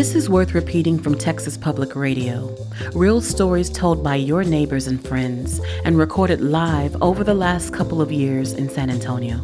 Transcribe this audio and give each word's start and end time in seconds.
This 0.00 0.14
is 0.14 0.30
worth 0.30 0.54
repeating 0.54 0.98
from 0.98 1.18
Texas 1.18 1.58
Public 1.58 1.94
Radio. 1.94 2.56
Real 2.94 3.20
stories 3.20 3.68
told 3.68 4.02
by 4.02 4.14
your 4.14 4.44
neighbors 4.44 4.86
and 4.86 5.06
friends 5.06 5.60
and 5.84 5.98
recorded 5.98 6.40
live 6.40 6.96
over 7.02 7.22
the 7.22 7.34
last 7.34 7.74
couple 7.74 8.00
of 8.00 8.10
years 8.10 8.54
in 8.54 8.70
San 8.70 8.88
Antonio. 8.88 9.38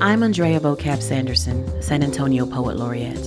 I'm 0.00 0.22
Andrea 0.22 0.60
Vocab 0.60 1.02
Sanderson, 1.02 1.82
San 1.82 2.02
Antonio 2.02 2.46
Poet 2.46 2.78
Laureate. 2.78 3.26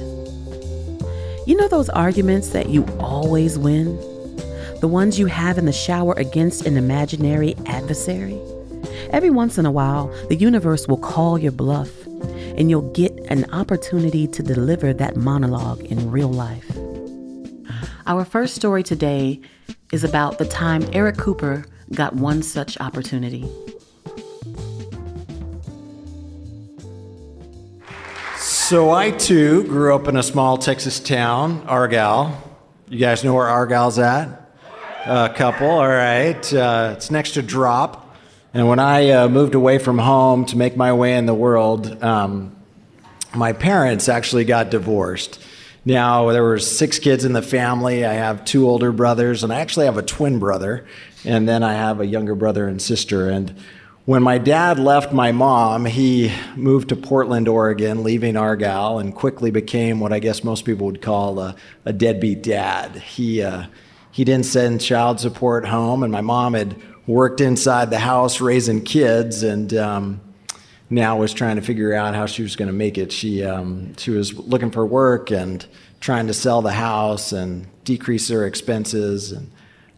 You 1.46 1.56
know 1.56 1.68
those 1.68 1.90
arguments 1.90 2.50
that 2.50 2.70
you 2.70 2.84
always 3.00 3.60
win? 3.60 3.96
The 4.80 4.90
ones 4.90 5.20
you 5.20 5.28
have 5.28 5.60
in 5.60 5.68
the 5.68 5.72
shower 5.72 6.14
against 6.14 6.66
an 6.66 6.78
imaginary 6.78 7.56
adversary? 7.68 8.42
Every 9.12 9.30
once 9.30 9.60
in 9.60 9.68
a 9.68 9.72
while, 9.72 10.12
the 10.30 10.36
universe 10.36 10.88
will 10.88 10.98
call 10.98 11.38
your 11.38 11.52
bluff 11.52 11.92
and 12.60 12.72
you'll 12.72 12.92
get 12.94 13.19
an 13.30 13.46
opportunity 13.54 14.28
to 14.28 14.44
deliver 14.44 14.92
that 14.92 15.16
monologue 15.16 15.82
in 15.84 16.12
real 16.12 16.32
life. 16.32 16.70
Our 18.08 18.26
first 18.26 18.56
story 18.56 18.82
today 18.82 19.40
is 19.92 20.04
about 20.04 20.40
the 20.40 20.46
time 20.46 20.84
Eric 20.94 21.18
Cooper 21.18 21.64
got 21.94 22.16
one 22.16 22.42
such 22.42 22.80
opportunity. 22.80 23.48
So 28.38 28.92
I 28.92 29.12
too 29.12 29.64
grew 29.64 29.96
up 29.96 30.08
in 30.08 30.18
a 30.18 30.24
small 30.24 30.58
Texas 30.58 31.00
town, 31.00 31.64
Argyle. 31.68 32.36
You 32.88 32.98
guys 32.98 33.24
know 33.24 33.36
where 33.36 33.48
Argyle's 33.48 34.00
at? 34.00 34.28
A 35.06 35.30
couple, 35.30 35.70
all 35.70 35.88
right. 35.88 36.54
Uh, 36.54 36.94
it's 36.98 37.12
next 37.12 37.32
to 37.32 37.44
Drop. 37.44 38.16
And 38.56 38.68
when 38.68 38.80
I 38.80 39.10
uh, 39.12 39.30
moved 39.30 39.54
away 39.54 39.78
from 39.78 40.00
home 40.00 40.46
to 40.46 40.58
make 40.58 40.76
my 40.76 40.94
way 40.94 41.16
in 41.16 41.28
the 41.28 41.34
world, 41.34 42.04
um, 42.04 42.56
my 43.36 43.54
parents 43.54 44.10
actually 44.10 44.46
got 44.46 44.72
divorced. 44.72 45.44
Now 45.86 46.32
there 46.32 46.44
were 46.44 46.60
six 46.60 47.00
kids 47.00 47.26
in 47.26 47.34
the 47.34 47.42
family. 47.42 48.06
I 48.06 48.14
have 48.14 48.46
two 48.46 48.68
older 48.68 48.92
brothers, 48.92 49.44
and 49.44 49.54
I 49.54 49.62
actually 49.62 49.86
have 49.86 49.98
a 49.98 50.04
twin 50.04 50.40
brother, 50.40 50.86
and 51.26 51.48
then 51.48 51.64
I 51.64 51.74
have 51.74 52.00
a 52.00 52.06
younger 52.06 52.36
brother 52.36 52.68
and 52.68 52.82
sister. 52.82 53.30
And 53.30 53.56
when 54.06 54.24
my 54.24 54.40
dad 54.40 54.80
left 54.80 55.14
my 55.14 55.32
mom, 55.32 55.86
he 55.86 56.34
moved 56.56 56.90
to 56.90 56.96
Portland, 56.96 57.48
Oregon, 57.48 58.04
leaving 58.04 58.36
Argyle, 58.36 59.00
and 59.00 59.14
quickly 59.14 59.52
became 59.52 60.00
what 60.00 60.12
I 60.12 60.20
guess 60.20 60.44
most 60.44 60.66
people 60.66 60.88
would 60.88 61.02
call 61.02 61.40
a, 61.40 61.56
a 61.86 61.94
deadbeat 61.94 62.42
dad. 62.42 62.96
He, 62.96 63.42
uh, 63.42 63.66
he 64.12 64.24
didn't 64.24 64.48
send 64.48 64.82
child 64.82 65.20
support 65.20 65.68
home, 65.68 66.04
and 66.04 66.12
my 66.12 66.22
mom 66.22 66.56
had 66.56 66.76
worked 67.06 67.40
inside 67.40 67.90
the 67.90 68.00
house 68.00 68.42
raising 68.42 68.82
kids, 68.82 69.44
and 69.44 69.74
um, 69.76 70.22
now 70.90 71.18
was 71.18 71.34
trying 71.34 71.56
to 71.56 71.62
figure 71.62 71.94
out 71.94 72.16
how 72.16 72.26
she 72.26 72.42
was 72.42 72.56
going 72.56 72.68
to 72.68 72.74
make 72.74 72.98
it. 72.98 73.12
She, 73.12 73.44
um, 73.44 73.96
she 73.98 74.12
was 74.12 74.34
looking 74.34 74.72
for 74.72 74.86
work 74.86 75.32
and 75.32 75.66
trying 76.00 76.28
to 76.28 76.34
sell 76.34 76.62
the 76.62 76.72
house 76.72 77.32
and 77.32 77.68
decrease 77.84 78.30
her 78.30 78.46
expenses. 78.46 79.32
And 79.32 79.52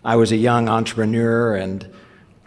I 0.03 0.16
was 0.16 0.31
a 0.31 0.36
young 0.36 0.67
entrepreneur 0.67 1.56
and 1.56 1.88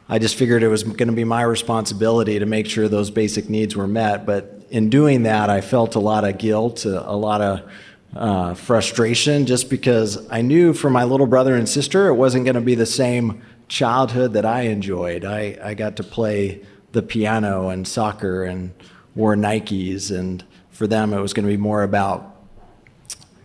I 0.09 0.19
just 0.19 0.35
figured 0.37 0.63
it 0.63 0.69
was 0.69 0.83
going 0.83 1.09
to 1.09 1.15
be 1.15 1.25
my 1.25 1.43
responsibility 1.43 2.39
to 2.39 2.47
make 2.47 2.67
sure 2.67 2.89
those 2.89 3.11
basic 3.11 3.49
needs 3.49 3.75
were 3.75 3.87
met. 3.87 4.27
But 4.27 4.67
in 4.71 4.91
doing 4.91 5.23
that, 5.23 5.49
I 5.49 5.63
felt 5.63 5.95
a 5.95 6.01
lot 6.01 6.25
of 6.25 6.37
guilt, 6.37 6.85
a, 6.85 7.17
lot 7.17 7.41
of 7.41 7.71
uh, 8.15 8.55
frustration, 8.55 9.47
just 9.47 9.71
because 9.71 10.29
I 10.31 10.43
knew 10.43 10.75
for 10.75 10.91
my 10.91 11.05
little 11.05 11.27
brother 11.27 11.55
and 11.55 11.67
sister, 11.67 12.09
it 12.09 12.15
wasn't 12.15 12.45
going 12.45 12.57
to 12.57 12.61
be 12.61 12.75
the 12.75 12.87
same 12.87 13.43
childhood 13.69 14.35
that 14.35 14.45
I 14.45 14.63
enjoyed. 14.63 15.25
I, 15.25 15.59
I 15.63 15.75
got 15.75 15.97
to 15.97 16.03
play 16.03 16.63
the 16.95 17.03
piano 17.03 17.69
and 17.69 17.87
soccer 17.87 18.45
and 18.45 18.73
wore 19.15 19.37
Nikes, 19.37 20.11
and 20.11 20.43
for 20.71 20.87
them, 20.87 21.13
it 21.13 21.21
was 21.21 21.35
going 21.35 21.47
to 21.47 21.53
be 21.53 21.59
more 21.59 21.83
about 21.83 22.35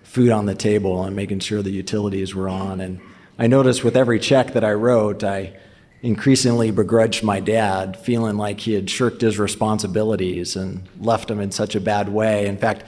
food 0.03 0.31
on 0.31 0.45
the 0.45 0.55
table 0.55 1.03
and 1.03 1.15
making 1.15 1.39
sure 1.39 1.61
the 1.61 1.69
utilities 1.69 2.33
were 2.33 2.49
on. 2.49 2.79
And 2.79 2.99
I 3.38 3.47
noticed 3.47 3.83
with 3.83 3.95
every 3.95 4.19
check 4.19 4.53
that 4.53 4.63
I 4.63 4.73
wrote, 4.73 5.23
I 5.23 5.55
increasingly 6.01 6.71
begrudged 6.71 7.23
my 7.23 7.39
dad, 7.39 7.97
feeling 7.97 8.38
like 8.38 8.61
he 8.61 8.73
had 8.73 8.89
shirked 8.89 9.21
his 9.21 9.38
responsibilities 9.38 10.55
and 10.55 10.88
left 10.99 11.29
him 11.29 11.39
in 11.39 11.51
such 11.51 11.75
a 11.75 11.79
bad 11.79 12.09
way. 12.09 12.47
In 12.47 12.57
fact, 12.57 12.85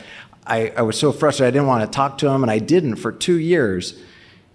I, 0.47 0.69
I 0.77 0.81
was 0.81 0.97
so 0.97 1.11
frustrated, 1.11 1.53
I 1.53 1.57
didn't 1.57 1.67
want 1.67 1.91
to 1.91 1.95
talk 1.95 2.17
to 2.19 2.27
him, 2.29 2.41
and 2.41 2.49
I 2.49 2.59
didn't 2.59 2.95
for 2.95 3.11
two 3.11 3.37
years. 3.37 4.01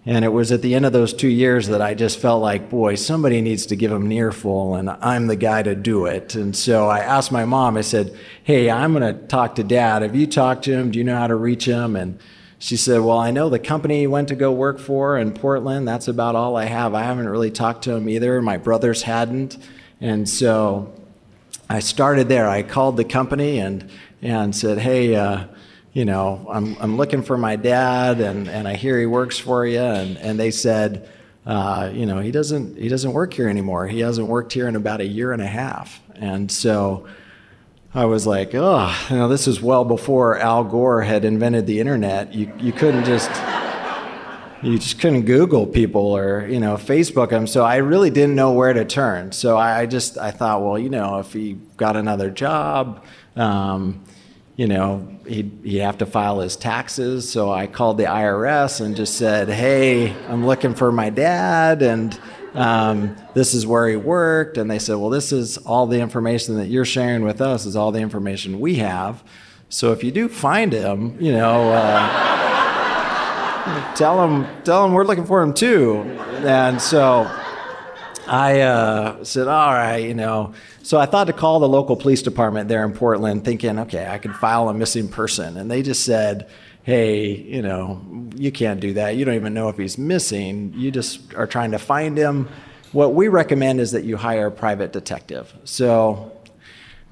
And 0.09 0.25
it 0.25 0.29
was 0.29 0.53
at 0.53 0.63
the 0.63 0.77
end 0.77 0.87
of 0.87 0.93
those 0.93 1.13
two 1.13 1.29
years 1.29 1.67
that 1.67 1.83
I 1.83 1.95
just 1.95 2.21
felt 2.21 2.41
like, 2.41 2.71
boy, 2.71 2.95
somebody 2.95 3.41
needs 3.41 3.67
to 3.67 3.77
give 3.77 3.91
him 3.91 4.07
an 4.07 4.13
earful, 4.13 4.77
and 4.77 4.89
I'm 4.89 5.27
the 5.27 5.35
guy 5.35 5.65
to 5.65 5.75
do 5.75 6.07
it. 6.07 6.37
And 6.37 6.55
so 6.55 6.89
I 6.89 7.01
asked 7.01 7.33
my 7.33 7.45
mom, 7.45 7.77
I 7.77 7.81
said, 7.81 8.17
hey, 8.45 8.71
I'm 8.71 8.93
going 8.93 9.03
to 9.15 9.27
talk 9.27 9.57
to 9.57 9.65
dad. 9.65 10.03
Have 10.03 10.15
you 10.15 10.29
talked 10.29 10.65
to 10.65 10.73
him? 10.73 10.93
Do 10.93 10.99
you 10.99 11.05
know 11.05 11.17
how 11.17 11.27
to 11.27 11.35
reach 11.35 11.65
him? 11.65 11.97
And 11.97 12.21
she 12.59 12.77
said, 12.77 13.01
Well, 13.01 13.19
I 13.19 13.31
know 13.31 13.49
the 13.49 13.59
company 13.59 14.01
he 14.01 14.07
went 14.07 14.29
to 14.29 14.35
go 14.35 14.51
work 14.51 14.79
for 14.79 15.19
in 15.19 15.33
Portland. 15.33 15.87
That's 15.87 16.09
about 16.09 16.35
all 16.35 16.57
I 16.57 16.65
have. 16.65 16.95
I 16.95 17.03
haven't 17.03 17.29
really 17.29 17.51
talked 17.51 17.85
to 17.85 17.95
him 17.95 18.09
either. 18.09 18.41
My 18.41 18.57
brothers 18.57 19.03
hadn't. 19.03 19.59
And 20.01 20.29
so 20.29 20.93
I 21.69 21.81
started 21.81 22.29
there. 22.29 22.49
I 22.49 22.63
called 22.63 22.97
the 22.97 23.05
company 23.05 23.59
and, 23.59 23.91
and 24.23 24.57
said, 24.57 24.79
Hey, 24.79 25.15
uh, 25.15 25.45
you 25.97 26.05
know, 26.05 26.47
I'm, 26.51 26.77
I'm 26.79 26.99
looking 26.99 27.23
for 27.23 27.39
my 27.39 27.57
dad, 27.57 28.21
and, 28.21 28.51
and 28.51 28.69
I 28.69 28.75
hear 28.75 29.01
he 29.01 29.07
works 29.07 29.39
for 29.39 29.65
you. 29.65 29.81
And, 29.81 30.19
and 30.19 30.39
they 30.39 30.51
said, 30.51 31.09
uh, 31.47 31.91
you 31.91 32.05
know, 32.05 32.19
he 32.19 32.31
doesn't, 32.31 32.77
he 32.77 32.91
doesn't 32.91 33.15
work 33.15 33.33
here 33.33 33.49
anymore. 33.49 33.87
He 33.87 34.01
hasn't 34.01 34.29
worked 34.29 34.53
here 34.53 34.69
in 34.69 34.77
about 34.77 35.01
a 35.01 35.07
year 35.07 35.33
and 35.33 35.41
a 35.41 35.47
half. 35.47 36.03
And 36.15 36.53
so 36.53 37.07
I 37.95 38.05
was 38.05 38.27
like, 38.27 38.51
oh, 38.55 38.95
you 39.09 39.17
know, 39.17 39.29
this 39.29 39.49
is 39.49 39.63
well 39.63 39.87
before 39.87 40.39
Al 40.39 40.65
Gore 40.65 41.01
had 41.01 41.25
invented 41.25 41.67
the 41.67 41.81
internet. 41.81 42.35
You, 42.35 42.53
you 42.59 42.73
couldn't 42.75 43.07
just, 43.07 43.31
you 44.63 44.79
just 44.79 45.01
couldn't 45.01 45.23
Google 45.23 45.67
people 45.67 46.15
or, 46.15 46.47
you 46.47 46.61
know, 46.61 46.75
Facebook 46.75 47.31
them. 47.31 47.47
So 47.47 47.65
I 47.65 47.77
really 47.77 48.11
didn't 48.11 48.35
know 48.35 48.53
where 48.53 48.75
to 48.75 48.85
turn. 48.85 49.33
So 49.33 49.57
I 49.57 49.87
just, 49.87 50.19
I 50.19 50.31
thought, 50.31 50.63
well, 50.63 50.79
you 50.79 50.91
know, 50.91 51.21
if 51.21 51.33
he 51.33 51.55
got 51.79 51.97
another 51.97 52.29
job, 52.29 53.03
um, 53.35 54.05
you 54.57 54.67
know, 54.67 55.07
he'd, 55.27 55.53
he'd 55.63 55.79
have 55.79 55.99
to 55.99 56.07
file 56.07 56.41
his 56.41 56.57
taxes. 56.57 57.31
So 57.31 57.53
I 57.53 57.67
called 57.67 57.99
the 57.99 58.05
IRS 58.05 58.81
and 58.81 58.97
just 58.97 59.19
said, 59.19 59.49
hey, 59.49 60.13
I'm 60.29 60.47
looking 60.47 60.75
for 60.75 60.91
my 60.91 61.11
dad. 61.11 61.83
And, 61.83 62.19
um, 62.55 63.17
this 63.35 63.53
is 63.53 63.67
where 63.67 63.87
he 63.87 63.97
worked. 63.97 64.57
And 64.57 64.71
they 64.71 64.79
said, 64.79 64.95
well, 64.97 65.11
this 65.11 65.31
is 65.31 65.59
all 65.59 65.87
the 65.87 66.01
information 66.01 66.57
that 66.57 66.69
you're 66.69 66.87
sharing 66.87 67.23
with 67.23 67.43
us, 67.43 67.67
is 67.67 67.77
all 67.77 67.93
the 67.93 68.01
information 68.01 68.59
we 68.59 68.77
have. 68.77 69.23
So 69.69 69.93
if 69.93 70.03
you 70.03 70.11
do 70.11 70.27
find 70.29 70.73
him, 70.73 71.21
you 71.21 71.33
know, 71.33 71.71
uh, 71.73 72.35
tell 73.95 74.27
him, 74.27 74.47
tell 74.65 74.87
him 74.87 74.95
we're 74.95 75.05
looking 75.05 75.27
for 75.27 75.43
him 75.43 75.53
too. 75.53 76.01
And 76.47 76.81
so 76.81 77.31
I 78.27 78.61
uh, 78.61 79.25
said, 79.25 79.49
all 79.49 79.73
right, 79.73 79.99
you 79.99 80.15
know. 80.15 80.55
So 80.83 80.99
I 80.99 81.07
thought 81.07 81.25
to 81.25 81.33
call 81.33 81.61
the 81.61 81.69
local 81.69 81.97
police 81.97 82.23
department 82.23 82.69
there 82.69 82.85
in 82.85 82.93
Portland, 82.93 83.45
thinking, 83.45 83.79
okay, 83.81 84.07
I 84.09 84.19
could 84.19 84.35
file 84.35 84.69
a 84.69 84.75
missing 84.75 85.09
person. 85.09 85.57
And 85.57 85.71
they 85.71 85.83
just 85.83 86.05
said, 86.05 86.49
hey, 86.83 87.27
you 87.35 87.63
know, 87.63 88.01
you 88.37 88.53
can't 88.53 88.81
do 88.81 88.95
that. 88.95 89.17
You 89.17 89.25
don't 89.25 89.35
even 89.35 89.55
know 89.55 89.69
if 89.69 89.77
he's 89.77 89.99
missing. 89.99 90.73
You 90.77 90.91
just 90.91 91.35
are 91.35 91.47
trying 91.47 91.73
to 91.73 91.79
find 91.79 92.17
him. 92.17 92.49
What 92.93 93.15
we 93.15 93.29
recommend 93.29 93.81
is 93.81 93.93
that 93.93 94.05
you 94.05 94.17
hire 94.17 94.47
a 94.47 94.53
private 94.53 94.93
detective. 94.93 95.53
So, 95.65 96.33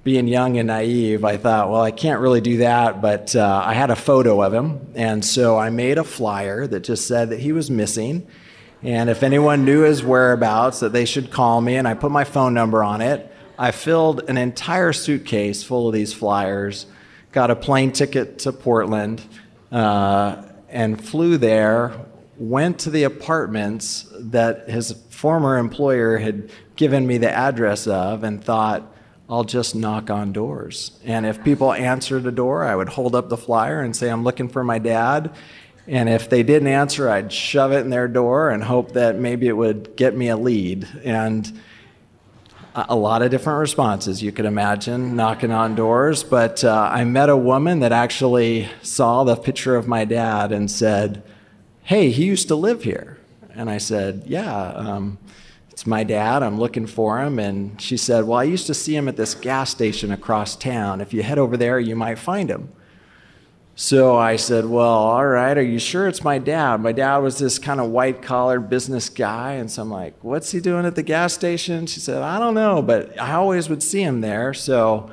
being 0.04 0.28
young 0.28 0.58
and 0.58 0.68
naive, 0.68 1.24
I 1.24 1.38
thought, 1.38 1.70
well, 1.70 1.80
I 1.80 1.90
can't 1.90 2.20
really 2.20 2.42
do 2.42 2.58
that, 2.58 3.00
but 3.00 3.34
uh, 3.34 3.62
I 3.64 3.72
had 3.72 3.90
a 3.90 3.96
photo 3.96 4.42
of 4.42 4.52
him. 4.52 4.92
And 4.94 5.24
so 5.24 5.58
I 5.58 5.70
made 5.70 5.96
a 5.96 6.04
flyer 6.04 6.66
that 6.66 6.80
just 6.80 7.08
said 7.08 7.30
that 7.30 7.40
he 7.40 7.52
was 7.52 7.70
missing. 7.70 8.26
And 8.84 9.08
if 9.08 9.22
anyone 9.22 9.64
knew 9.64 9.80
his 9.80 10.04
whereabouts, 10.04 10.80
that 10.80 10.92
they 10.92 11.06
should 11.06 11.30
call 11.30 11.60
me. 11.60 11.76
And 11.76 11.88
I 11.88 11.94
put 11.94 12.10
my 12.10 12.24
phone 12.24 12.52
number 12.52 12.84
on 12.84 13.00
it. 13.00 13.32
I 13.58 13.70
filled 13.70 14.28
an 14.28 14.36
entire 14.36 14.92
suitcase 14.92 15.62
full 15.62 15.88
of 15.88 15.94
these 15.94 16.12
flyers, 16.12 16.86
got 17.32 17.50
a 17.50 17.56
plane 17.56 17.92
ticket 17.92 18.40
to 18.40 18.52
Portland, 18.52 19.22
uh, 19.72 20.42
and 20.68 21.02
flew 21.02 21.38
there, 21.38 21.92
went 22.36 22.80
to 22.80 22.90
the 22.90 23.04
apartments 23.04 24.06
that 24.18 24.68
his 24.68 24.92
former 25.08 25.56
employer 25.56 26.18
had 26.18 26.50
given 26.76 27.06
me 27.06 27.16
the 27.16 27.30
address 27.30 27.86
of, 27.86 28.24
and 28.24 28.44
thought, 28.44 28.92
I'll 29.30 29.44
just 29.44 29.74
knock 29.74 30.10
on 30.10 30.32
doors. 30.32 30.98
And 31.04 31.24
if 31.24 31.42
people 31.42 31.72
answered 31.72 32.26
a 32.26 32.32
door, 32.32 32.64
I 32.64 32.76
would 32.76 32.90
hold 32.90 33.14
up 33.14 33.30
the 33.30 33.36
flyer 33.38 33.80
and 33.80 33.96
say, 33.96 34.10
I'm 34.10 34.24
looking 34.24 34.48
for 34.48 34.62
my 34.62 34.78
dad. 34.78 35.34
And 35.86 36.08
if 36.08 36.30
they 36.30 36.42
didn't 36.42 36.68
answer, 36.68 37.10
I'd 37.10 37.32
shove 37.32 37.72
it 37.72 37.80
in 37.80 37.90
their 37.90 38.08
door 38.08 38.50
and 38.50 38.64
hope 38.64 38.92
that 38.92 39.18
maybe 39.18 39.48
it 39.48 39.56
would 39.56 39.96
get 39.96 40.16
me 40.16 40.28
a 40.28 40.36
lead. 40.36 40.88
And 41.04 41.52
a 42.74 42.96
lot 42.96 43.22
of 43.22 43.30
different 43.30 43.60
responses 43.60 44.22
you 44.22 44.32
could 44.32 44.46
imagine 44.46 45.14
knocking 45.14 45.52
on 45.52 45.74
doors. 45.74 46.24
But 46.24 46.64
uh, 46.64 46.90
i 46.92 47.04
met 47.04 47.28
a 47.28 47.36
woman 47.36 47.80
that 47.80 47.92
actually 47.92 48.68
saw 48.82 49.24
the 49.24 49.36
picture 49.36 49.76
of 49.76 49.86
my 49.86 50.04
dad 50.04 50.52
and 50.52 50.70
said 50.70 51.22
hey 51.84 52.10
he 52.10 52.24
used 52.24 52.48
to 52.48 52.56
live 52.56 52.82
here. 52.82 53.18
And 53.54 53.70
i 53.70 53.78
said 53.78 54.24
yeah 54.26 54.72
um, 54.72 55.18
it's 55.70 55.86
my 55.86 56.04
dad. 56.04 56.42
I'm 56.42 56.58
looking 56.58 56.86
for 56.86 57.20
him. 57.20 57.38
And 57.38 57.80
she 57.80 57.96
said 57.96 58.24
well 58.24 58.38
i 58.38 58.44
used 58.44 58.66
to 58.66 58.74
see 58.74 58.96
him 58.96 59.06
at 59.06 59.16
this 59.16 59.34
gas 59.34 59.70
station 59.70 60.10
across 60.10 60.56
town. 60.56 61.00
If 61.00 61.12
you 61.12 61.22
head 61.22 61.38
over 61.38 61.56
there 61.56 61.78
you 61.78 61.94
might 61.94 62.18
find 62.18 62.50
him 62.50 62.72
So 63.76 64.16
I 64.16 64.36
said, 64.36 64.66
Well, 64.66 64.86
all 64.86 65.26
right, 65.26 65.56
are 65.58 65.62
you 65.62 65.78
sure 65.78 66.06
it's 66.06 66.22
my 66.22 66.38
dad? 66.38 66.80
My 66.80 66.92
dad 66.92 67.18
was 67.18 67.38
this 67.38 67.58
kind 67.58 67.80
of 67.80 67.90
white 67.90 68.22
collar 68.22 68.60
business 68.60 69.08
guy. 69.08 69.54
And 69.54 69.70
so 69.70 69.82
I'm 69.82 69.90
like, 69.90 70.14
What's 70.22 70.52
he 70.52 70.60
doing 70.60 70.86
at 70.86 70.94
the 70.94 71.02
gas 71.02 71.32
station? 71.32 71.86
She 71.86 72.00
said, 72.00 72.22
I 72.22 72.38
don't 72.38 72.54
know, 72.54 72.82
but 72.82 73.20
I 73.20 73.32
always 73.32 73.68
would 73.68 73.82
see 73.82 74.02
him 74.02 74.20
there. 74.20 74.54
So 74.54 75.10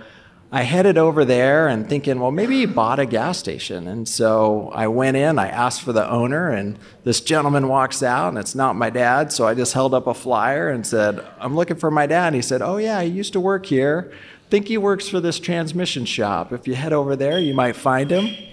I 0.53 0.63
headed 0.63 0.97
over 0.97 1.23
there 1.23 1.69
and 1.69 1.87
thinking, 1.87 2.19
well, 2.19 2.29
maybe 2.29 2.59
he 2.59 2.65
bought 2.65 2.99
a 2.99 3.05
gas 3.05 3.37
station. 3.37 3.87
And 3.87 4.07
so 4.07 4.69
I 4.75 4.87
went 4.87 5.15
in, 5.15 5.39
I 5.39 5.47
asked 5.47 5.81
for 5.81 5.93
the 5.93 6.07
owner, 6.09 6.49
and 6.49 6.77
this 7.05 7.21
gentleman 7.21 7.69
walks 7.69 8.03
out, 8.03 8.27
and 8.27 8.37
it's 8.37 8.53
not 8.53 8.75
my 8.75 8.89
dad. 8.89 9.31
So 9.31 9.47
I 9.47 9.53
just 9.53 9.71
held 9.71 9.93
up 9.93 10.07
a 10.07 10.13
flyer 10.13 10.69
and 10.69 10.85
said, 10.85 11.25
I'm 11.39 11.55
looking 11.55 11.77
for 11.77 11.89
my 11.89 12.05
dad. 12.05 12.27
And 12.27 12.35
he 12.35 12.41
said, 12.41 12.61
Oh, 12.61 12.75
yeah, 12.75 13.01
he 13.01 13.09
used 13.09 13.31
to 13.33 13.39
work 13.39 13.65
here. 13.65 14.11
think 14.49 14.67
he 14.67 14.77
works 14.77 15.07
for 15.07 15.21
this 15.21 15.39
transmission 15.39 16.03
shop. 16.03 16.51
If 16.51 16.67
you 16.67 16.75
head 16.75 16.91
over 16.91 17.15
there, 17.15 17.39
you 17.39 17.53
might 17.53 17.77
find 17.77 18.11
him. 18.11 18.50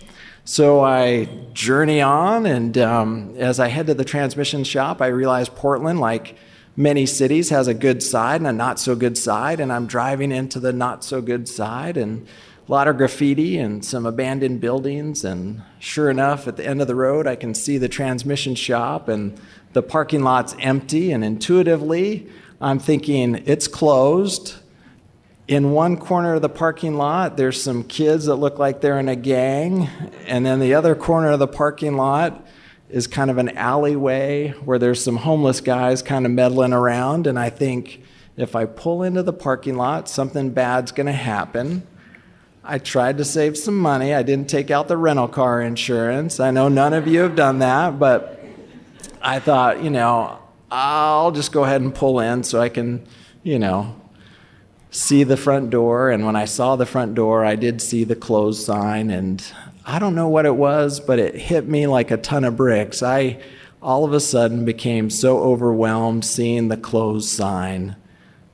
So 0.50 0.82
I 0.82 1.26
journey 1.52 2.00
on, 2.00 2.46
and 2.46 2.78
um, 2.78 3.34
as 3.36 3.60
I 3.60 3.68
head 3.68 3.86
to 3.88 3.92
the 3.92 4.02
transmission 4.02 4.64
shop, 4.64 5.02
I 5.02 5.08
realize 5.08 5.50
Portland, 5.50 6.00
like 6.00 6.36
many 6.74 7.04
cities, 7.04 7.50
has 7.50 7.68
a 7.68 7.74
good 7.74 8.02
side 8.02 8.40
and 8.40 8.46
a 8.46 8.52
not 8.52 8.80
so 8.80 8.96
good 8.96 9.18
side. 9.18 9.60
And 9.60 9.70
I'm 9.70 9.86
driving 9.86 10.32
into 10.32 10.58
the 10.58 10.72
not 10.72 11.04
so 11.04 11.20
good 11.20 11.50
side, 11.50 11.98
and 11.98 12.26
a 12.66 12.72
lot 12.72 12.88
of 12.88 12.96
graffiti 12.96 13.58
and 13.58 13.84
some 13.84 14.06
abandoned 14.06 14.62
buildings. 14.62 15.22
And 15.22 15.60
sure 15.80 16.08
enough, 16.08 16.48
at 16.48 16.56
the 16.56 16.66
end 16.66 16.80
of 16.80 16.86
the 16.86 16.94
road, 16.94 17.26
I 17.26 17.36
can 17.36 17.54
see 17.54 17.76
the 17.76 17.86
transmission 17.86 18.54
shop, 18.54 19.06
and 19.06 19.38
the 19.74 19.82
parking 19.82 20.22
lot's 20.22 20.56
empty. 20.60 21.12
And 21.12 21.22
intuitively, 21.22 22.26
I'm 22.58 22.78
thinking, 22.78 23.42
it's 23.44 23.68
closed 23.68 24.54
in 25.48 25.70
one 25.72 25.96
corner 25.96 26.34
of 26.34 26.42
the 26.42 26.48
parking 26.50 26.94
lot, 26.94 27.38
there's 27.38 27.60
some 27.60 27.82
kids 27.82 28.26
that 28.26 28.36
look 28.36 28.58
like 28.58 28.82
they're 28.82 28.98
in 28.98 29.08
a 29.08 29.16
gang. 29.16 29.88
And 30.26 30.44
then 30.44 30.60
the 30.60 30.74
other 30.74 30.94
corner 30.94 31.30
of 31.30 31.38
the 31.38 31.48
parking 31.48 31.96
lot 31.96 32.46
is 32.90 33.06
kind 33.06 33.30
of 33.30 33.38
an 33.38 33.56
alleyway 33.56 34.50
where 34.64 34.78
there's 34.78 35.02
some 35.02 35.16
homeless 35.16 35.62
guys 35.62 36.02
kind 36.02 36.26
of 36.26 36.32
meddling 36.32 36.74
around. 36.74 37.26
And 37.26 37.38
I 37.38 37.48
think 37.48 38.02
if 38.36 38.54
I 38.54 38.66
pull 38.66 39.02
into 39.02 39.22
the 39.22 39.32
parking 39.32 39.76
lot, 39.76 40.08
something 40.08 40.50
bad's 40.50 40.92
going 40.92 41.06
to 41.06 41.12
happen. 41.12 41.86
I 42.62 42.78
tried 42.78 43.16
to 43.16 43.24
save 43.24 43.56
some 43.56 43.78
money. 43.78 44.12
I 44.12 44.22
didn't 44.22 44.50
take 44.50 44.70
out 44.70 44.88
the 44.88 44.98
rental 44.98 45.28
car 45.28 45.62
insurance. 45.62 46.40
I 46.40 46.50
know 46.50 46.68
none 46.68 46.92
of 46.92 47.08
you 47.08 47.20
have 47.20 47.34
done 47.34 47.60
that, 47.60 47.98
but 47.98 48.38
I 49.22 49.40
thought, 49.40 49.82
you 49.82 49.88
know, 49.88 50.38
I'll 50.70 51.30
just 51.30 51.52
go 51.52 51.64
ahead 51.64 51.80
and 51.80 51.94
pull 51.94 52.20
in 52.20 52.42
so 52.42 52.60
I 52.60 52.68
can, 52.68 53.06
you 53.42 53.58
know, 53.58 53.97
see 54.90 55.24
the 55.24 55.36
front 55.36 55.70
door. 55.70 56.10
And 56.10 56.24
when 56.24 56.36
I 56.36 56.44
saw 56.44 56.76
the 56.76 56.86
front 56.86 57.14
door, 57.14 57.44
I 57.44 57.56
did 57.56 57.80
see 57.80 58.04
the 58.04 58.16
closed 58.16 58.64
sign. 58.64 59.10
And 59.10 59.44
I 59.86 59.98
don't 59.98 60.14
know 60.14 60.28
what 60.28 60.46
it 60.46 60.56
was, 60.56 61.00
but 61.00 61.18
it 61.18 61.34
hit 61.34 61.68
me 61.68 61.86
like 61.86 62.10
a 62.10 62.16
ton 62.16 62.44
of 62.44 62.56
bricks. 62.56 63.02
I 63.02 63.40
all 63.80 64.04
of 64.04 64.12
a 64.12 64.20
sudden 64.20 64.64
became 64.64 65.08
so 65.08 65.38
overwhelmed 65.38 66.24
seeing 66.24 66.68
the 66.68 66.76
closed 66.76 67.28
sign, 67.28 67.94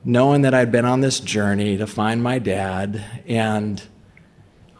knowing 0.05 0.43
that 0.43 0.53
I'd 0.53 0.71
been 0.71 0.85
on 0.85 1.01
this 1.01 1.19
journey 1.19 1.79
to 1.79 1.87
find 1.87 2.23
my 2.23 2.39
dad. 2.39 3.03
And 3.27 3.83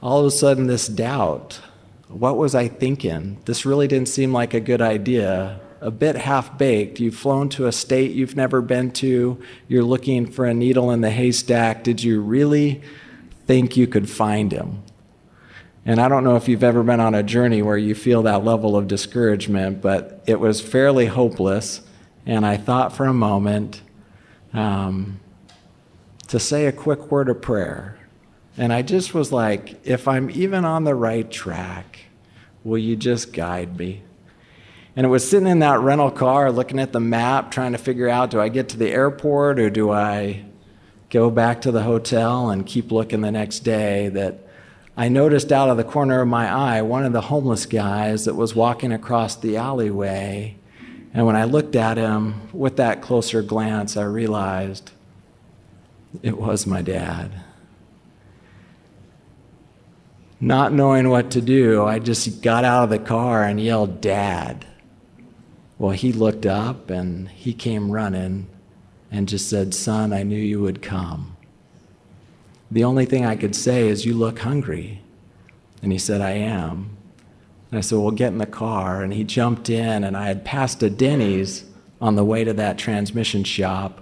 all 0.03 0.21
of 0.21 0.27
a 0.27 0.31
sudden, 0.31 0.67
this 0.67 0.87
doubt. 0.87 1.61
What 2.09 2.37
was 2.37 2.55
I 2.55 2.69
thinking? 2.69 3.39
This 3.47 3.65
really 3.65 3.89
didn't 3.89 4.09
seem 4.09 4.33
like 4.33 4.53
a 4.53 4.61
good 4.61 4.83
idea 4.83 5.61
a 5.85 5.91
bit 5.91 6.17
half 6.17 6.57
baked. 6.57 6.99
You've 6.99 7.15
flown 7.15 7.51
to 7.51 7.67
a 7.67 7.73
state 7.73 8.13
you've 8.13 8.35
never 8.35 8.63
been 8.63 8.91
to. 8.93 9.39
You're 9.69 9.85
looking 9.85 10.27
for 10.27 10.47
a 10.47 10.55
needle 10.55 10.91
in 10.91 11.03
the 11.03 11.11
haystack. 11.11 11.85
Did 11.85 12.03
you 12.03 12.23
really 12.23 12.81
think 13.47 13.77
you 13.77 13.87
could 13.87 14.09
find 14.09 14.51
him? 14.51 14.83
And 15.85 16.01
I 16.01 16.09
don't 16.09 16.25
know 16.25 16.37
if 16.37 16.49
you've 16.49 16.65
ever 16.65 16.83
been 16.83 17.01
on 17.01 17.15
a 17.15 17.23
journey 17.23 17.61
where 17.61 17.77
you 17.77 17.95
feel 17.95 18.23
that 18.23 18.43
level 18.43 18.79
of 18.79 18.89
discouragement, 18.89 19.83
but 19.83 20.25
it 20.27 20.41
was 20.41 20.63
fairly 20.63 21.05
hopeless. 21.05 21.83
And 22.25 22.47
I 22.47 22.57
thought 22.57 22.97
for 22.97 23.05
a 23.05 23.13
moment 23.13 23.83
um, 24.55 25.21
to 26.29 26.41
say 26.41 26.65
a 26.65 26.73
quick 26.73 27.11
word 27.11 27.29
of 27.29 27.43
prayer. 27.43 27.99
And 28.57 28.73
I 28.73 28.81
just 28.81 29.13
was 29.13 29.33
like, 29.33 29.79
if 29.85 30.09
I'm 30.09 30.31
even 30.31 30.65
on 30.65 30.85
the 30.85 30.95
right 30.95 31.31
track, 31.31 32.07
will 32.63 32.79
you 32.79 32.97
just 32.97 33.35
guide 33.35 33.79
me? 33.79 34.04
And 34.97 35.05
it 35.05 35.09
was 35.09 35.29
sitting 35.29 35.49
in 35.49 35.59
that 35.59 35.81
rental 35.81 36.11
car 36.11 36.53
looking 36.53 36.79
at 36.79 36.93
the 36.93 37.01
map, 37.01 37.51
trying 37.51 37.73
to 37.73 37.79
figure 37.79 38.09
out 38.09 38.31
do 38.31 38.41
I 38.41 38.49
get 38.49 38.69
to 38.71 38.77
the 38.77 38.91
airport 38.91 39.59
or 39.59 39.71
do 39.71 39.91
I 39.91 40.45
go 41.11 41.31
back 41.31 41.61
to 41.63 41.73
the 41.73 41.83
hotel 41.83 42.51
and 42.51 42.67
keep 42.67 42.93
looking 42.93 43.21
the 43.21 43.33
next 43.33 43.61
day 43.61 44.09
that 44.09 44.39
I 44.97 45.09
noticed 45.09 45.51
out 45.51 45.69
of 45.69 45.77
the 45.77 45.85
corner 45.85 46.21
of 46.21 46.29
my 46.29 46.49
eye 46.49 46.83
one 46.83 47.05
of 47.05 47.13
the 47.13 47.23
homeless 47.23 47.67
guys 47.67 48.27
that 48.27 48.35
was 48.35 48.55
walking 48.55 48.93
across 48.93 49.35
the 49.35 49.57
alleyway. 49.57 50.57
And 51.13 51.27
when 51.27 51.35
I 51.35 51.45
looked 51.45 51.75
at 51.75 51.97
him 51.97 52.49
with 52.53 52.77
that 52.77 53.03
closer 53.03 53.43
glance, 53.43 53.97
I 53.97 54.05
realized 54.05 54.93
it 56.23 56.39
was 56.39 56.67
my 56.67 56.83
dad. 56.83 57.33
Not 60.41 60.73
knowing 60.73 61.09
what 61.09 61.31
to 61.33 61.41
do, 61.41 61.85
I 61.85 61.99
just 61.99 62.43
got 62.43 62.65
out 62.65 62.85
of 62.85 62.91
the 62.91 62.99
car 62.99 63.45
and 63.45 63.61
yelled, 63.61 64.01
Dad. 64.01 64.67
Well, 65.85 65.93
he 65.93 66.15
looked 66.15 66.47
up 66.47 66.89
and 66.89 67.29
he 67.29 67.53
came 67.53 67.91
running 67.91 68.49
and 69.11 69.29
just 69.29 69.51
said, 69.51 69.75
Son, 69.75 70.15
I 70.15 70.23
knew 70.23 70.39
you 70.39 70.63
would 70.63 70.81
come. 70.81 71.37
The 72.71 72.85
only 72.85 73.05
thing 73.05 73.27
I 73.27 73.37
could 73.37 73.55
say 73.55 73.87
is, 73.89 74.07
You 74.07 74.15
look 74.15 74.39
hungry. 74.39 75.03
And 75.83 75.93
he 75.93 75.99
said, 75.99 76.23
I 76.23 76.31
am. 76.31 76.97
And 77.71 77.77
I 77.77 77.83
said, 77.83 77.99
Well, 77.99 78.13
get 78.13 78.33
in 78.33 78.39
the 78.39 78.47
car. 78.47 79.03
And 79.03 79.13
he 79.13 79.25
jumped 79.25 79.69
in, 79.69 80.05
and 80.05 80.17
I 80.17 80.29
had 80.29 80.43
passed 80.43 80.83
a 80.83 80.89
Denny's 80.89 81.67
on 82.01 82.15
the 82.15 82.25
way 82.25 82.45
to 82.45 82.55
that 82.55 82.79
transmission 82.79 83.45
shop. 83.45 84.01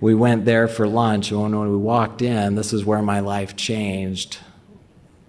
We 0.00 0.12
went 0.12 0.44
there 0.44 0.66
for 0.66 0.88
lunch, 0.88 1.30
and 1.30 1.40
when 1.40 1.70
we 1.70 1.76
walked 1.76 2.20
in, 2.20 2.56
this 2.56 2.72
is 2.72 2.84
where 2.84 3.00
my 3.00 3.20
life 3.20 3.54
changed 3.54 4.38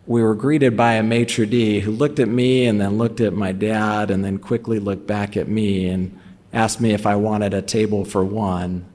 we 0.08 0.24
were 0.24 0.36
greeted 0.36 0.78
by 0.78 0.94
a 0.94 1.04
maitre 1.04 1.46
d' 1.46 1.82
who 1.82 1.92
looked 1.92 2.20
at 2.20 2.30
me 2.30 2.66
and 2.66 2.80
then 2.80 2.98
looked 2.98 3.20
at 3.20 3.34
my 3.34 3.52
dad 3.52 4.10
and 4.10 4.24
then 4.24 4.38
quickly 4.38 4.80
looked 4.80 5.06
back 5.06 5.36
at 5.36 5.50
me 5.50 5.86
and 5.88 6.18
asked 6.54 6.80
me 6.80 6.94
if 6.94 7.06
I 7.06 7.18
wanted 7.18 7.54
a 7.54 7.62
table 7.62 8.06
for 8.06 8.24
one. 8.24 8.86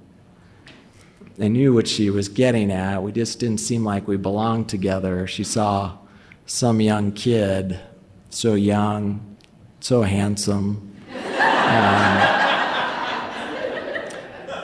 I 1.38 1.49
knew 1.49 1.75
what 1.75 1.87
she 1.87 2.09
was 2.09 2.31
getting 2.31 2.73
at. 2.73 3.02
We 3.02 3.12
just 3.12 3.38
didn't 3.38 3.59
seem 3.59 3.85
like 3.85 4.09
we 4.09 4.16
belonged 4.16 4.71
together. 4.71 5.26
She 5.26 5.45
saw 5.45 5.99
some 6.47 6.81
young 6.81 7.12
kid, 7.12 7.78
so 8.31 8.54
young, 8.54 9.37
so 9.81 10.02
handsome. 10.02 10.97
Um, 11.14 12.28